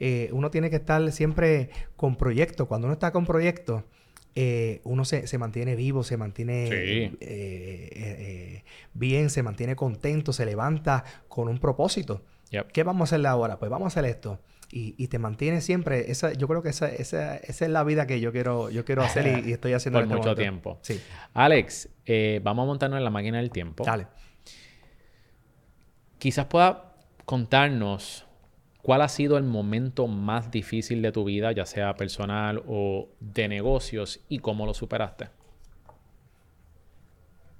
[0.02, 2.66] Eh, uno tiene que estar siempre con proyectos.
[2.66, 3.84] Cuando uno está con proyectos,
[4.34, 8.64] eh, uno se, se, mantiene vivo, se mantiene eh, eh,
[8.94, 12.22] bien, se mantiene contento, se levanta con un propósito.
[12.72, 13.58] ¿Qué vamos a hacerle ahora?
[13.58, 14.40] Pues vamos a hacer esto.
[14.72, 16.10] Y, y te mantiene siempre.
[16.10, 19.02] Esa, yo creo que esa, esa, esa, es la vida que yo quiero, yo quiero
[19.02, 20.78] hacer y, estoy haciendo por este mucho tiempo.
[20.82, 21.00] Sí.
[21.34, 21.88] Alex,
[22.42, 23.84] vamos a montarnos en la máquina del tiempo.
[23.84, 24.06] Dale.
[26.18, 28.26] Quizás pueda contarnos
[28.82, 33.48] ¿Cuál ha sido el momento más difícil de tu vida, ya sea personal o de
[33.48, 35.28] negocios, y cómo lo superaste?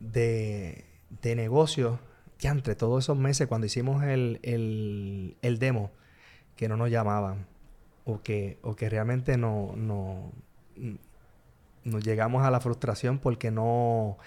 [0.00, 0.84] de,
[1.22, 2.00] de negocios,
[2.38, 5.92] ya entre todos esos meses, cuando hicimos el, el, el demo,
[6.56, 7.46] que no nos llamaban
[8.04, 10.32] o que, o que realmente no, no,
[11.84, 14.18] nos llegamos a la frustración porque no,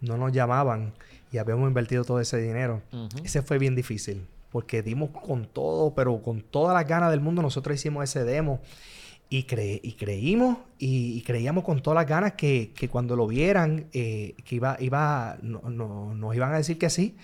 [0.00, 0.92] no nos llamaban
[1.32, 2.82] y habíamos invertido todo ese dinero.
[3.24, 7.42] Ese fue bien difícil porque dimos con todo, pero con todas las ganas del mundo
[7.42, 8.60] nosotros hicimos ese demo.
[9.30, 9.46] Y,
[9.82, 14.56] y creímos y, creíamos con todas las ganas que, que cuando lo vieran, eh, que
[14.56, 17.16] iba, iba, no, no, nos iban a decir que sí,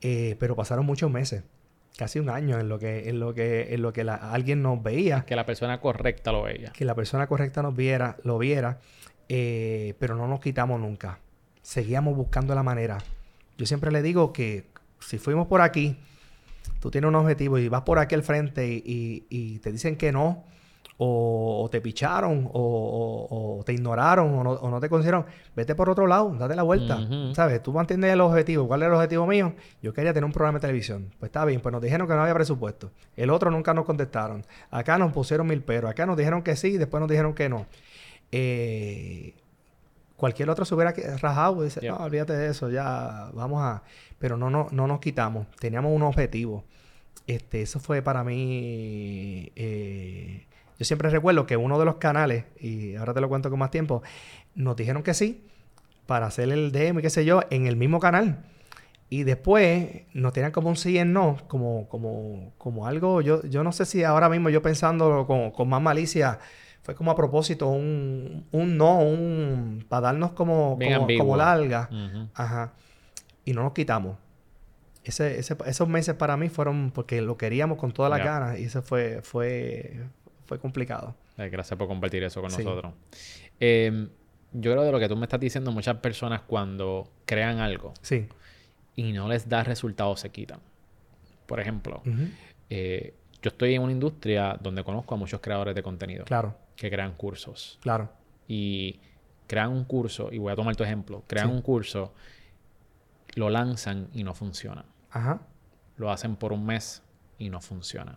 [0.00, 1.44] eh, pero pasaron muchos meses
[1.98, 5.26] casi un año en lo que en lo que en lo que alguien nos veía.
[5.26, 6.72] Que la persona correcta lo veía.
[6.72, 8.80] Que la persona correcta nos viera lo viera
[9.32, 11.20] eh, pero no nos quitamos nunca.
[11.62, 12.98] Seguíamos buscando la manera.
[13.56, 14.66] Yo siempre le digo que
[14.98, 15.96] si fuimos por aquí
[16.80, 20.44] tú tienes un objetivo y vas por aquí al frente y te dicen que no
[21.02, 25.24] o, te picharon o, te ignoraron o no, te consideraron,
[25.56, 26.98] vete por otro lado, date la vuelta.
[27.34, 27.62] ¿Sabes?
[27.62, 28.68] Tú mantienes el objetivo.
[28.68, 29.54] ¿Cuál es el objetivo mío?
[29.82, 31.08] Yo quería tener un programa de televisión.
[31.18, 32.90] Pues está bien, pues nos dijeron que no había presupuesto.
[33.16, 34.44] El otro nunca nos contestaron.
[34.70, 35.90] Acá nos pusieron mil peros.
[35.90, 37.66] Acá nos dijeron que sí y después nos dijeron que no.
[38.30, 39.34] Eh,
[40.20, 43.82] cualquier otro se hubiera rajado y dice, no, olvídate de eso, ya vamos a...
[44.18, 45.46] Pero no, no, no nos quitamos.
[45.58, 46.64] Teníamos un objetivo.
[47.26, 49.50] Este, eso fue para mí...
[49.56, 50.46] Eh,
[50.78, 53.70] yo siempre recuerdo que uno de los canales, y ahora te lo cuento con más
[53.70, 54.02] tiempo,
[54.54, 55.44] nos dijeron que sí
[56.06, 58.44] para hacer el DM y qué sé yo en el mismo canal.
[59.10, 63.64] Y después nos tenían como un sí y no, como, como, como algo, yo, yo
[63.64, 66.38] no sé si ahora mismo yo pensando con, más malicia,
[66.82, 70.78] fue como a propósito un, un no, un para darnos como,
[71.18, 71.88] como, larga.
[72.34, 72.72] Ajá.
[73.44, 74.16] Y no nos quitamos.
[75.04, 78.64] Ese, ese, esos meses para mí fueron porque lo queríamos con todas las ganas y
[78.64, 80.00] eso fue, fue,
[80.46, 81.14] fue complicado.
[81.36, 82.92] Gracias por compartir eso con nosotros.
[83.58, 84.08] Em,
[84.52, 88.26] yo creo de lo que tú me estás diciendo, muchas personas cuando crean algo sí.
[88.96, 90.60] y no les da resultados se quitan.
[91.46, 92.02] Por ejemplo,
[92.68, 96.24] eh, yo estoy en una industria donde conozco a muchos creadores de contenido.
[96.24, 96.56] Claro.
[96.80, 97.78] Que crean cursos.
[97.82, 98.10] Claro.
[98.48, 98.98] Y
[99.46, 102.14] crean un curso, y voy a tomar tu ejemplo, crean un curso,
[103.34, 104.84] lo lanzan y no funciona.
[105.10, 105.42] Ajá.
[105.96, 107.02] Lo hacen por un mes
[107.38, 108.16] y no funciona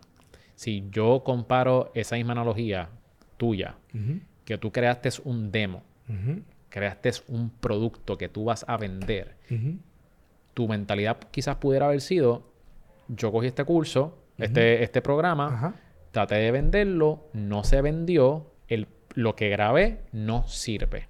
[0.54, 2.88] si yo comparo esa misma analogía
[3.36, 3.76] tuya,
[4.44, 5.82] que tú creaste un demo,
[6.68, 9.36] creaste un producto que tú vas a vender,
[10.54, 12.50] tu mentalidad quizás pudiera haber sido,
[13.08, 15.74] yo cogí este curso, este, este programa,
[16.12, 18.52] traté de venderlo, no se vendió,
[19.14, 21.08] lo que grabé no sirve.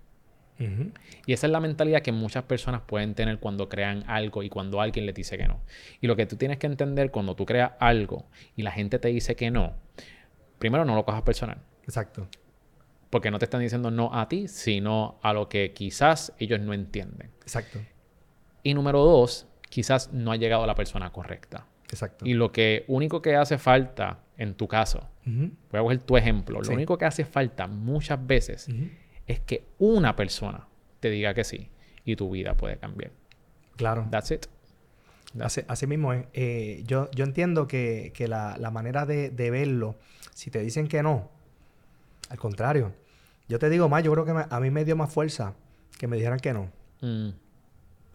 [1.27, 4.81] Y esa es la mentalidad que muchas personas pueden tener cuando crean algo y cuando
[4.81, 5.61] alguien les dice que no.
[6.01, 9.09] Y lo que tú tienes que entender cuando tú creas algo y la gente te
[9.09, 9.75] dice que no,
[10.59, 11.59] primero no lo cojas personal.
[11.83, 12.29] Exacto.
[13.11, 16.73] Porque no te están diciendo no a ti, sino a lo que quizás ellos no
[16.73, 17.31] entienden.
[17.43, 17.81] Exacto.
[18.63, 21.67] Y número dos, quizás no ha llegado la persona correcta.
[21.91, 22.25] Exacto.
[22.27, 26.61] Y lo que único que hace falta en tu caso, voy a coger tu ejemplo,
[26.61, 28.68] lo único que hace falta muchas veces
[29.26, 30.66] es que una persona
[31.01, 31.68] te diga que sí
[32.05, 33.12] y tu vida puede cambiar.
[33.76, 34.07] Claro.
[34.11, 34.47] That's it.
[35.41, 36.26] Así, mismo es.
[36.32, 39.97] Eh, yo, yo entiendo que, la, manera de, verlo,
[40.32, 41.30] si te dicen que no,
[42.30, 42.93] al contrario,
[43.49, 45.55] yo te digo más, yo creo que a mí me dio más fuerza
[45.99, 46.70] que me dijeran que no.
[47.01, 47.30] Mm.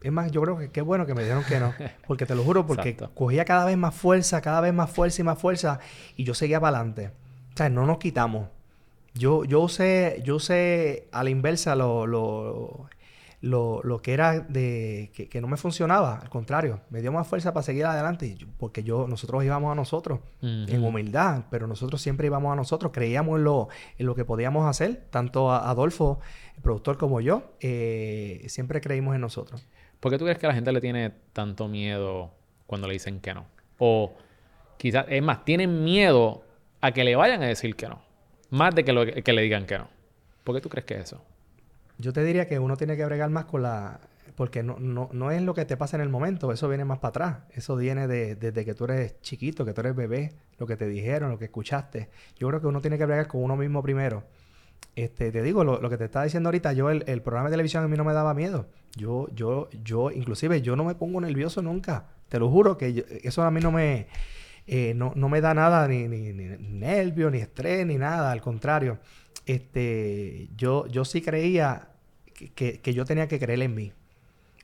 [0.01, 1.73] Es más, yo creo que qué bueno que me dijeron que no.
[2.07, 5.25] Porque te lo juro, porque cogía cada vez más fuerza, cada vez más fuerza y
[5.25, 5.79] más fuerza.
[6.15, 7.11] Y yo seguía para adelante.
[7.53, 8.47] O sea, no nos quitamos.
[9.13, 12.89] Yo, yo usé, yo usé a la inversa lo, lo,
[13.41, 16.19] lo, que era de que, no me funcionaba.
[16.19, 18.37] Al contrario, me dio más fuerza para seguir adelante.
[18.57, 23.37] Porque yo, nosotros íbamos a nosotros, en humildad, pero nosotros siempre íbamos a nosotros, creíamos
[23.37, 26.19] en lo, en lo que podíamos hacer, tanto Adolfo,
[26.55, 29.65] el productor, como yo, eh, siempre creímos en nosotros.
[29.99, 32.31] ¿Por qué tú crees que la gente le tiene tanto miedo
[32.65, 33.45] cuando le dicen que no?
[33.77, 34.13] O
[34.77, 36.43] quizás, es más, tienen miedo
[36.81, 38.01] a que le vayan a decir que no.
[38.49, 39.87] Más de que, lo, que le digan que no.
[40.43, 41.21] ¿Por qué tú crees que es eso?
[41.97, 43.99] Yo te diría que uno tiene que bregar más con la...
[44.35, 46.99] Porque no, no, no es lo que te pasa en el momento, eso viene más
[46.99, 47.37] para atrás.
[47.51, 50.87] Eso viene de, desde que tú eres chiquito, que tú eres bebé, lo que te
[50.87, 52.09] dijeron, lo que escuchaste.
[52.37, 54.23] Yo creo que uno tiene que bregar con uno mismo primero.
[55.03, 57.83] Este, te digo, lo, que te estaba diciendo ahorita, yo el, el, programa de televisión
[57.83, 58.67] a mí no me daba miedo.
[58.95, 62.07] Yo, yo, yo, inclusive yo no me pongo nervioso nunca.
[62.27, 64.07] Te lo juro que eso a mí no me
[64.71, 68.31] eh, no, me da nada, ni, ni, ni, nervio, ni estrés, ni nada.
[68.31, 68.99] Al contrario,
[69.47, 71.89] este, yo, yo sí creía
[72.53, 73.93] que, yo tenía que creer en mí.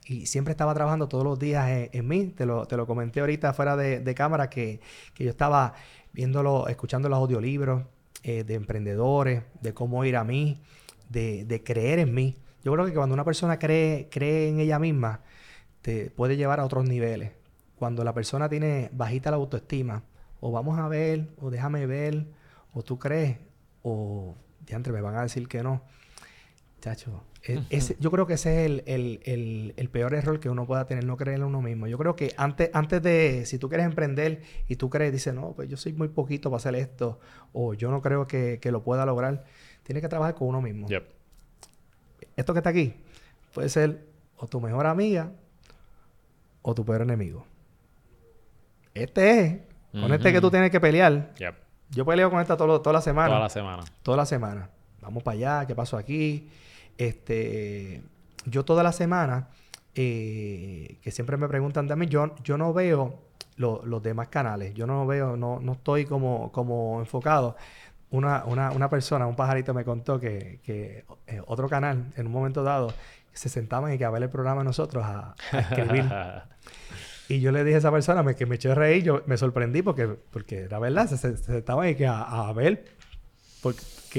[0.06, 2.26] Y siempre estaba trabajando todos los días en, mí.
[2.26, 4.80] Te lo, te lo, comenté ahorita fuera de, cámara que,
[5.18, 5.74] yo estaba
[6.12, 7.82] viéndolo, escuchando los audiolibros
[8.28, 10.60] eh, de emprendedores, de cómo ir a mí,
[11.08, 12.36] de, de, creer en mí.
[12.64, 15.20] Yo creo que cuando una persona cree, cree en ella misma,
[15.80, 17.30] te puede llevar a otros niveles.
[17.76, 20.02] Cuando la persona tiene bajita la autoestima,
[20.40, 22.26] o vamos a ver, o déjame ver,
[22.72, 23.38] o tú crees,
[23.84, 24.34] o
[24.66, 25.82] diantre, me van a decir que no.
[26.80, 27.22] Chacho,
[27.54, 30.66] e- ese- yo creo que ese es el, el- el- el peor error que uno
[30.66, 31.86] pueda tener, no creer en uno mismo.
[31.86, 35.52] Yo creo que antes, antes de, si tú quieres emprender y tú crees, dices, no,
[35.52, 37.20] pues yo soy muy poquito para hacer esto,
[37.52, 39.44] o yo no creo que, que lo pueda lograr,
[39.82, 40.88] tienes que trabajar con uno mismo.
[40.88, 41.04] Yep.
[42.36, 42.94] Esto que está aquí
[43.54, 44.04] puede ser
[44.36, 45.32] o tu mejor amiga
[46.62, 47.46] o tu peor enemigo.
[48.94, 49.56] Este es,
[49.92, 51.32] con este que tú tienes que pelear.
[51.38, 51.54] Yep.
[51.90, 53.84] Yo peleo con esta todo- toda la semana Toda la semana.
[54.02, 54.70] toda la semana.
[55.00, 56.48] Vamos para allá, ¿qué pasó aquí?
[56.98, 58.02] Este,
[58.44, 59.48] yo toda la semana,
[59.94, 63.22] eh, que siempre me preguntan también, yo, yo no veo
[63.56, 67.56] lo- los demás canales, yo no veo, no, no estoy como, como enfocado.
[68.10, 72.32] Una, una, una persona, un pajarito me contó que, que eh, otro canal, en un
[72.32, 72.92] momento dado,
[73.32, 76.04] se sentaban y que a ver el programa de nosotros a, a escribir.
[77.28, 79.36] Y yo le dije a esa persona me, que me eché a reír, yo me
[79.36, 82.84] sorprendí porque, porque era verdad, se, se, se sentaban y que a, a ver
[83.62, 83.74] por,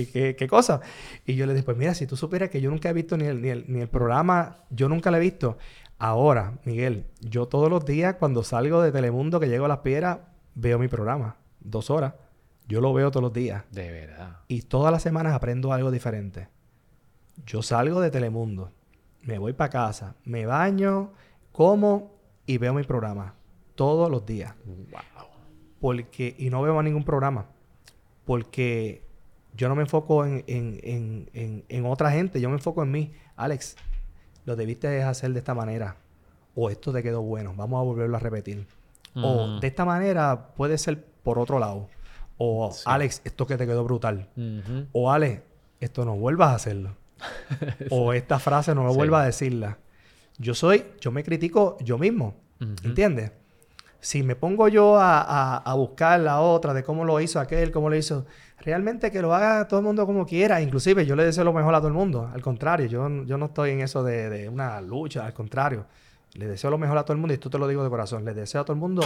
[0.06, 0.82] qué, qué, qué cosa.
[1.26, 3.26] Y yo le dije, pues mira, si tú supieras que yo nunca he visto ni
[3.26, 5.58] el, ni el, ni el programa, yo nunca lo he visto.
[5.98, 10.20] Ahora, Miguel, yo todos los días cuando salgo de Telemundo, que llego a las piedras,
[10.54, 12.14] veo mi programa, dos horas.
[12.68, 13.64] Yo lo veo todos los días.
[13.72, 14.42] De verdad.
[14.48, 16.50] Y todas las semanas aprendo algo diferente.
[17.46, 18.72] Yo salgo de Telemundo,
[19.22, 21.14] me voy para casa, me baño,
[21.52, 22.12] como
[22.46, 23.36] y veo mi programa
[23.76, 24.54] todos los días.
[24.66, 25.28] Wow.
[25.80, 27.46] Porque, y no veo a ningún programa.
[28.26, 29.07] Porque
[29.58, 32.92] yo no me enfoco en, en, en, en, en otra gente, yo me enfoco en
[32.92, 33.12] mí.
[33.36, 33.76] Alex,
[34.46, 35.98] lo debiste hacer de esta manera.
[36.56, 38.66] O esto te quedó bueno, vamos a volverlo a repetir.
[39.16, 39.60] O Ujú.
[39.60, 41.88] de esta manera puede ser por otro lado.
[42.38, 42.84] O Sí.
[42.86, 44.30] Alex, esto que te quedó brutal.
[44.92, 45.42] O Alex,
[45.80, 46.96] esto no vuelvas a hacerlo.
[47.90, 48.98] o esta frase no lo Sí.
[48.98, 49.78] vuelvas a decirla.
[50.38, 52.36] Yo soy, yo me critico yo mismo.
[52.62, 52.74] Ujú.
[52.84, 53.32] ¿Entiendes?
[54.00, 57.72] Si me pongo yo a, a- a buscar la otra de cómo lo hizo aquel,
[57.72, 58.26] cómo lo hizo,
[58.60, 60.62] realmente que lo haga todo el mundo como quiera.
[60.62, 62.30] Inclusive yo le deseo lo mejor a todo el mundo.
[62.34, 65.26] Al contrario, yo, yo no estoy en eso de, de una lucha.
[65.26, 65.86] Al contrario,
[66.34, 68.24] le deseo lo mejor a todo el mundo y esto te lo digo de corazón.
[68.24, 69.02] Le deseo a todo el mundo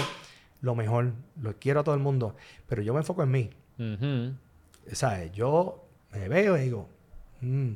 [0.62, 1.14] lo mejor.
[1.42, 2.36] Lo quiero a todo el mundo.
[2.68, 3.50] Pero yo me enfoco en mí.
[3.80, 4.34] Ujú.
[4.94, 5.32] ¿Sabes?
[5.32, 6.90] Yo me veo y digo,
[7.42, 7.72] "Mm,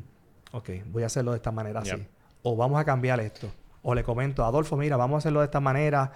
[0.51, 1.91] ok, voy a hacerlo de esta manera así.
[2.43, 3.49] O vamos a cambiar esto.
[3.83, 6.11] O le comento, Adolfo, mira, vamos a hacerlo de esta manera.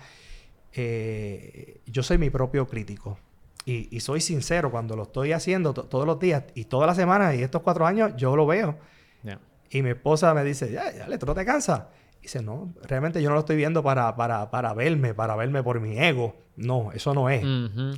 [0.73, 3.17] Eh, yo soy mi propio crítico.
[3.65, 6.95] Y, y soy sincero cuando lo estoy haciendo to- todos los días y todas las
[6.97, 8.77] semanas y estos cuatro años, yo lo veo.
[9.23, 9.39] Yeah.
[9.69, 11.83] Y mi esposa me dice, ya, ya, ¿tú no te cansas?
[12.19, 15.61] Y dice, no, realmente yo no lo estoy viendo para, para, para verme, para verme
[15.61, 16.35] por mi ego.
[16.55, 17.43] No, eso no es.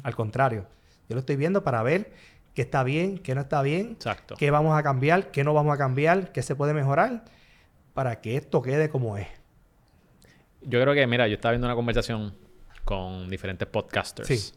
[0.04, 0.66] Al contrario,
[1.08, 2.12] yo lo estoy viendo para ver
[2.54, 4.36] qué está bien, qué no está bien, Exacto.
[4.38, 7.24] qué vamos a cambiar, qué no vamos a cambiar, qué se puede mejorar
[7.94, 9.28] para que esto quede como es.
[10.62, 12.36] Yo creo que, mira, yo estaba viendo una conversación
[12.92, 14.28] con diferentes podcasters.
[14.28, 14.54] Sí.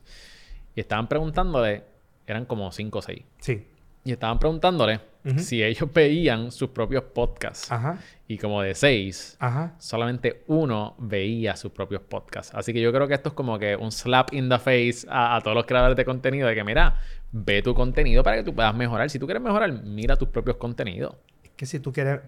[0.75, 1.85] Y estaban preguntándole,
[2.27, 3.23] eran como cinco o seis.
[3.39, 3.65] Sí.
[4.05, 5.01] Y estaban preguntándole
[5.39, 7.71] si ellos veían sus propios podcasts.
[7.73, 7.99] Ajá.
[8.29, 9.75] Y como de seis, Ajá.
[9.79, 12.53] solamente uno veía sus propios podcasts.
[12.55, 15.37] Así que yo creo que esto es como que un slap in the face a,
[15.37, 17.01] a todos los creadores de contenido de que, mira,
[17.33, 19.09] ve tu contenido para que tú puedas mejorar.
[19.09, 21.15] Si tú quieres mejorar, mira tus propios contenidos.
[21.43, 22.21] Es que si tú quieres,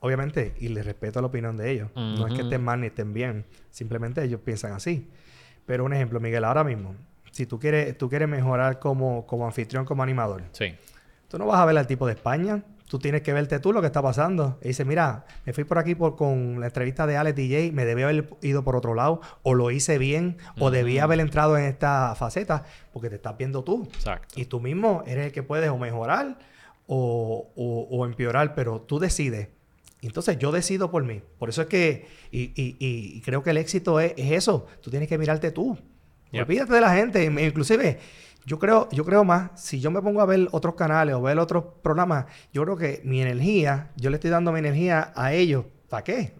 [0.00, 3.14] obviamente, y les respeto la opinión de ellos, no es que estén mal ni estén
[3.14, 5.08] bien, simplemente ellos piensan así.
[5.68, 6.96] Pero un ejemplo, Miguel, ahora mismo,
[7.30, 10.74] si tú quieres, tú quieres mejorar como, como anfitrión, como animador, Sí.
[11.28, 12.62] Tú no vas a ver al tipo de España.
[12.88, 14.58] Tú tienes que verte tú lo que está pasando.
[14.62, 17.84] Y dice, mira, me fui por aquí por, con la entrevista de Alex DJ, me
[17.84, 21.64] debí haber ido por otro lado, o lo hice bien, o debí haber entrado en
[21.64, 22.64] esta faceta,
[22.94, 23.86] porque te estás viendo tú.
[23.92, 24.40] Exacto.
[24.40, 26.38] Y tú mismo eres el que puedes o mejorar
[26.86, 29.48] o, o- o empeorar, pero tú decides.
[30.02, 31.22] Entonces yo decido por mí.
[31.38, 34.66] Por eso es que, y, y- y creo que el éxito es, es eso.
[34.80, 35.76] Tú tienes que mirarte tú.
[36.30, 36.42] Yep.
[36.44, 37.24] Olvídate de la gente.
[37.24, 37.98] Inclusive,
[38.46, 41.38] yo creo, yo creo más, si yo me pongo a ver otros canales o ver
[41.38, 45.64] otros programas, yo creo que mi energía, yo le estoy dando mi energía a ellos.
[45.88, 46.32] ¿Para qué?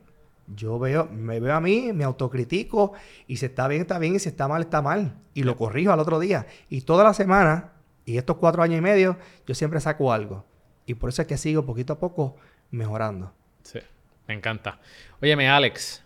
[0.55, 2.93] Yo veo, me veo a mí, me autocritico
[3.27, 5.17] y si está bien, está bien y si está mal, está mal.
[5.35, 6.47] Y lo corrijo al otro día.
[6.71, 7.73] Y toda la semana,
[8.05, 10.45] y estos cuatro años y medio, yo siempre saco algo.
[10.87, 12.37] Y por eso es que sigo poquito a poco
[12.71, 13.33] mejorando.
[13.69, 13.81] Sí.
[14.27, 14.79] Me encanta.
[15.21, 16.03] Óyeme, Alex,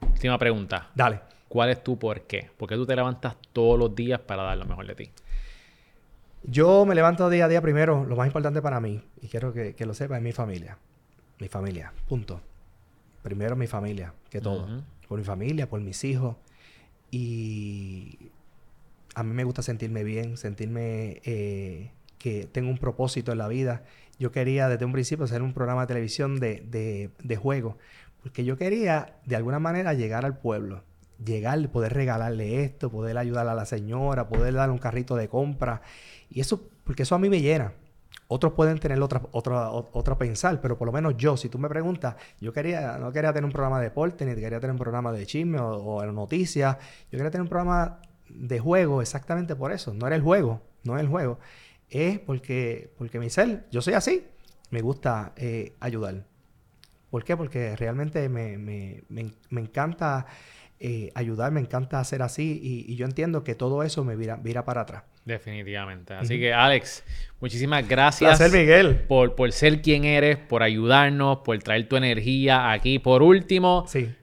[0.00, 0.90] última pregunta.
[0.94, 1.20] Dale.
[1.48, 2.50] ¿Cuál es tu por qué?
[2.56, 5.10] ¿Por qué tú te levantas todos los días para dar lo mejor de ti?
[6.42, 9.74] Yo me levanto día a día primero, lo más importante para mí, y quiero que,
[9.74, 10.76] que lo sepa, es mi familia.
[11.38, 12.40] Mi familia, punto.
[13.22, 14.82] Primero mi familia, que todo.
[15.08, 16.36] Por mi familia, por mis hijos.
[17.10, 18.18] Y
[19.14, 23.84] a mí me gusta sentirme bien, sentirme eh, que tengo un propósito en la vida.
[24.18, 27.72] Yo quería desde un principio hacer un programa de televisión de, de, de.
[28.22, 30.82] Porque yo quería, de alguna manera, llegar al pueblo.
[31.24, 35.82] Llegar, poder regalarle esto, poder ayudar a la señora, poder darle un carrito de compra.
[36.30, 37.72] Y eso, porque eso a mí me llena.
[38.26, 41.68] Otros pueden tener otra, otra, otra pensar, pero por lo menos yo, si tú me
[41.68, 45.12] preguntas, yo quería, no quería tener un programa de deporte, ni quería tener un programa
[45.12, 46.76] de chisme o, o noticias.
[47.10, 49.94] Yo quería tener un programa de juego exactamente por eso.
[49.94, 51.38] No era el juego, no es el juego.
[51.90, 54.24] Es porque, porque mi ser, yo soy así.
[54.70, 56.24] Me gusta eh, ayudar.
[57.10, 57.36] ¿Por qué?
[57.36, 60.26] Porque realmente me, me, me, encanta
[60.78, 64.64] eh, ayudar, me encanta hacer así y, yo entiendo que todo eso me vira, vira
[64.66, 65.04] para atrás.
[65.24, 66.14] Definitivamente.
[66.14, 67.04] Así que, Alex,
[67.40, 68.38] muchísimas gracias.
[68.38, 69.04] Placer, Miguel.
[69.08, 72.98] Por, por ser quien eres, por ayudarnos, por traer tu energía aquí.
[72.98, 74.14] Por último, sí.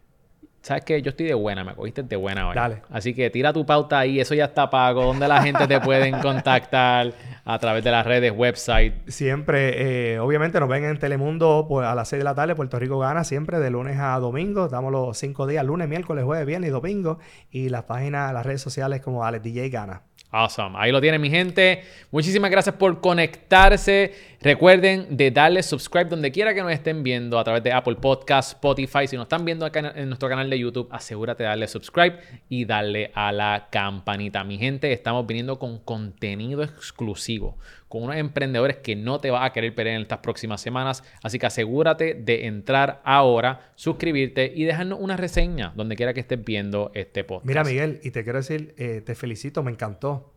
[0.66, 0.99] ¿Sabes qué?
[0.99, 2.55] Yo estoy de buena, me cogiste de buena hoy.
[2.55, 2.82] Dale.
[2.89, 5.03] Así que tira tu pauta ahí, eso ya está pago.
[5.03, 7.13] ¿Dónde la gente te pueden contactar?
[7.45, 9.07] A través de las redes, website.
[9.07, 12.80] Siempre, eh, obviamente nos ven en Telemundo pues, a las 6 de la tarde, Puerto
[12.80, 14.68] Rico gana siempre de lunes a domingo.
[14.68, 17.20] Damos los 5 días, lunes, miércoles, jueves, viernes y domingo.
[17.51, 20.01] Y las páginas, las redes sociales como Alex DJ Gana.
[20.32, 20.76] Awesome.
[20.78, 21.84] Ahí lo tienen, mi gente.
[22.11, 24.13] Muchísimas gracias por conectarse.
[24.45, 28.51] Recuerden de darle subscribe donde quiera que nos estén viendo a través de Apple Podcast,
[28.51, 29.07] Spotify.
[29.07, 32.65] Si nos están viendo acá en nuestro canal de YouTube, asegúrate de darle subscribe y
[32.65, 34.43] darle a la campanita.
[34.43, 39.51] Mi gente, estamos viniendo con contenido exclusivo, con unos emprendedores que no te va a
[39.51, 41.03] querer perder en estas próximas semanas.
[41.23, 46.45] Así que asegúrate de entrar ahora, suscribirte y dejarnos una reseña donde quiera que estés
[46.45, 47.47] viendo este podcast.
[47.47, 50.34] Mira, Miguel, y te quiero decir, eh, te felicito, me encantó.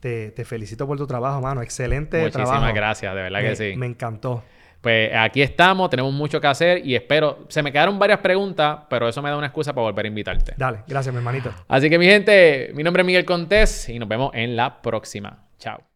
[0.00, 1.62] Te, felicito por tu trabajo, mano.
[1.62, 2.52] Excelente trabajo.
[2.52, 3.76] Muchísimas gracias, de verdad que sí.
[3.76, 4.42] Me encantó.
[4.80, 7.46] Pues aquí estamos, tenemos mucho que hacer y espero.
[7.48, 10.54] Se me quedaron varias preguntas, pero eso me da una excusa para volver a invitarte.
[10.56, 11.52] Dale, gracias, mi hermanito.
[11.66, 15.46] Así que, mi gente, mi nombre es Miguel Contés y nos vemos en la próxima.
[15.58, 15.87] Chao.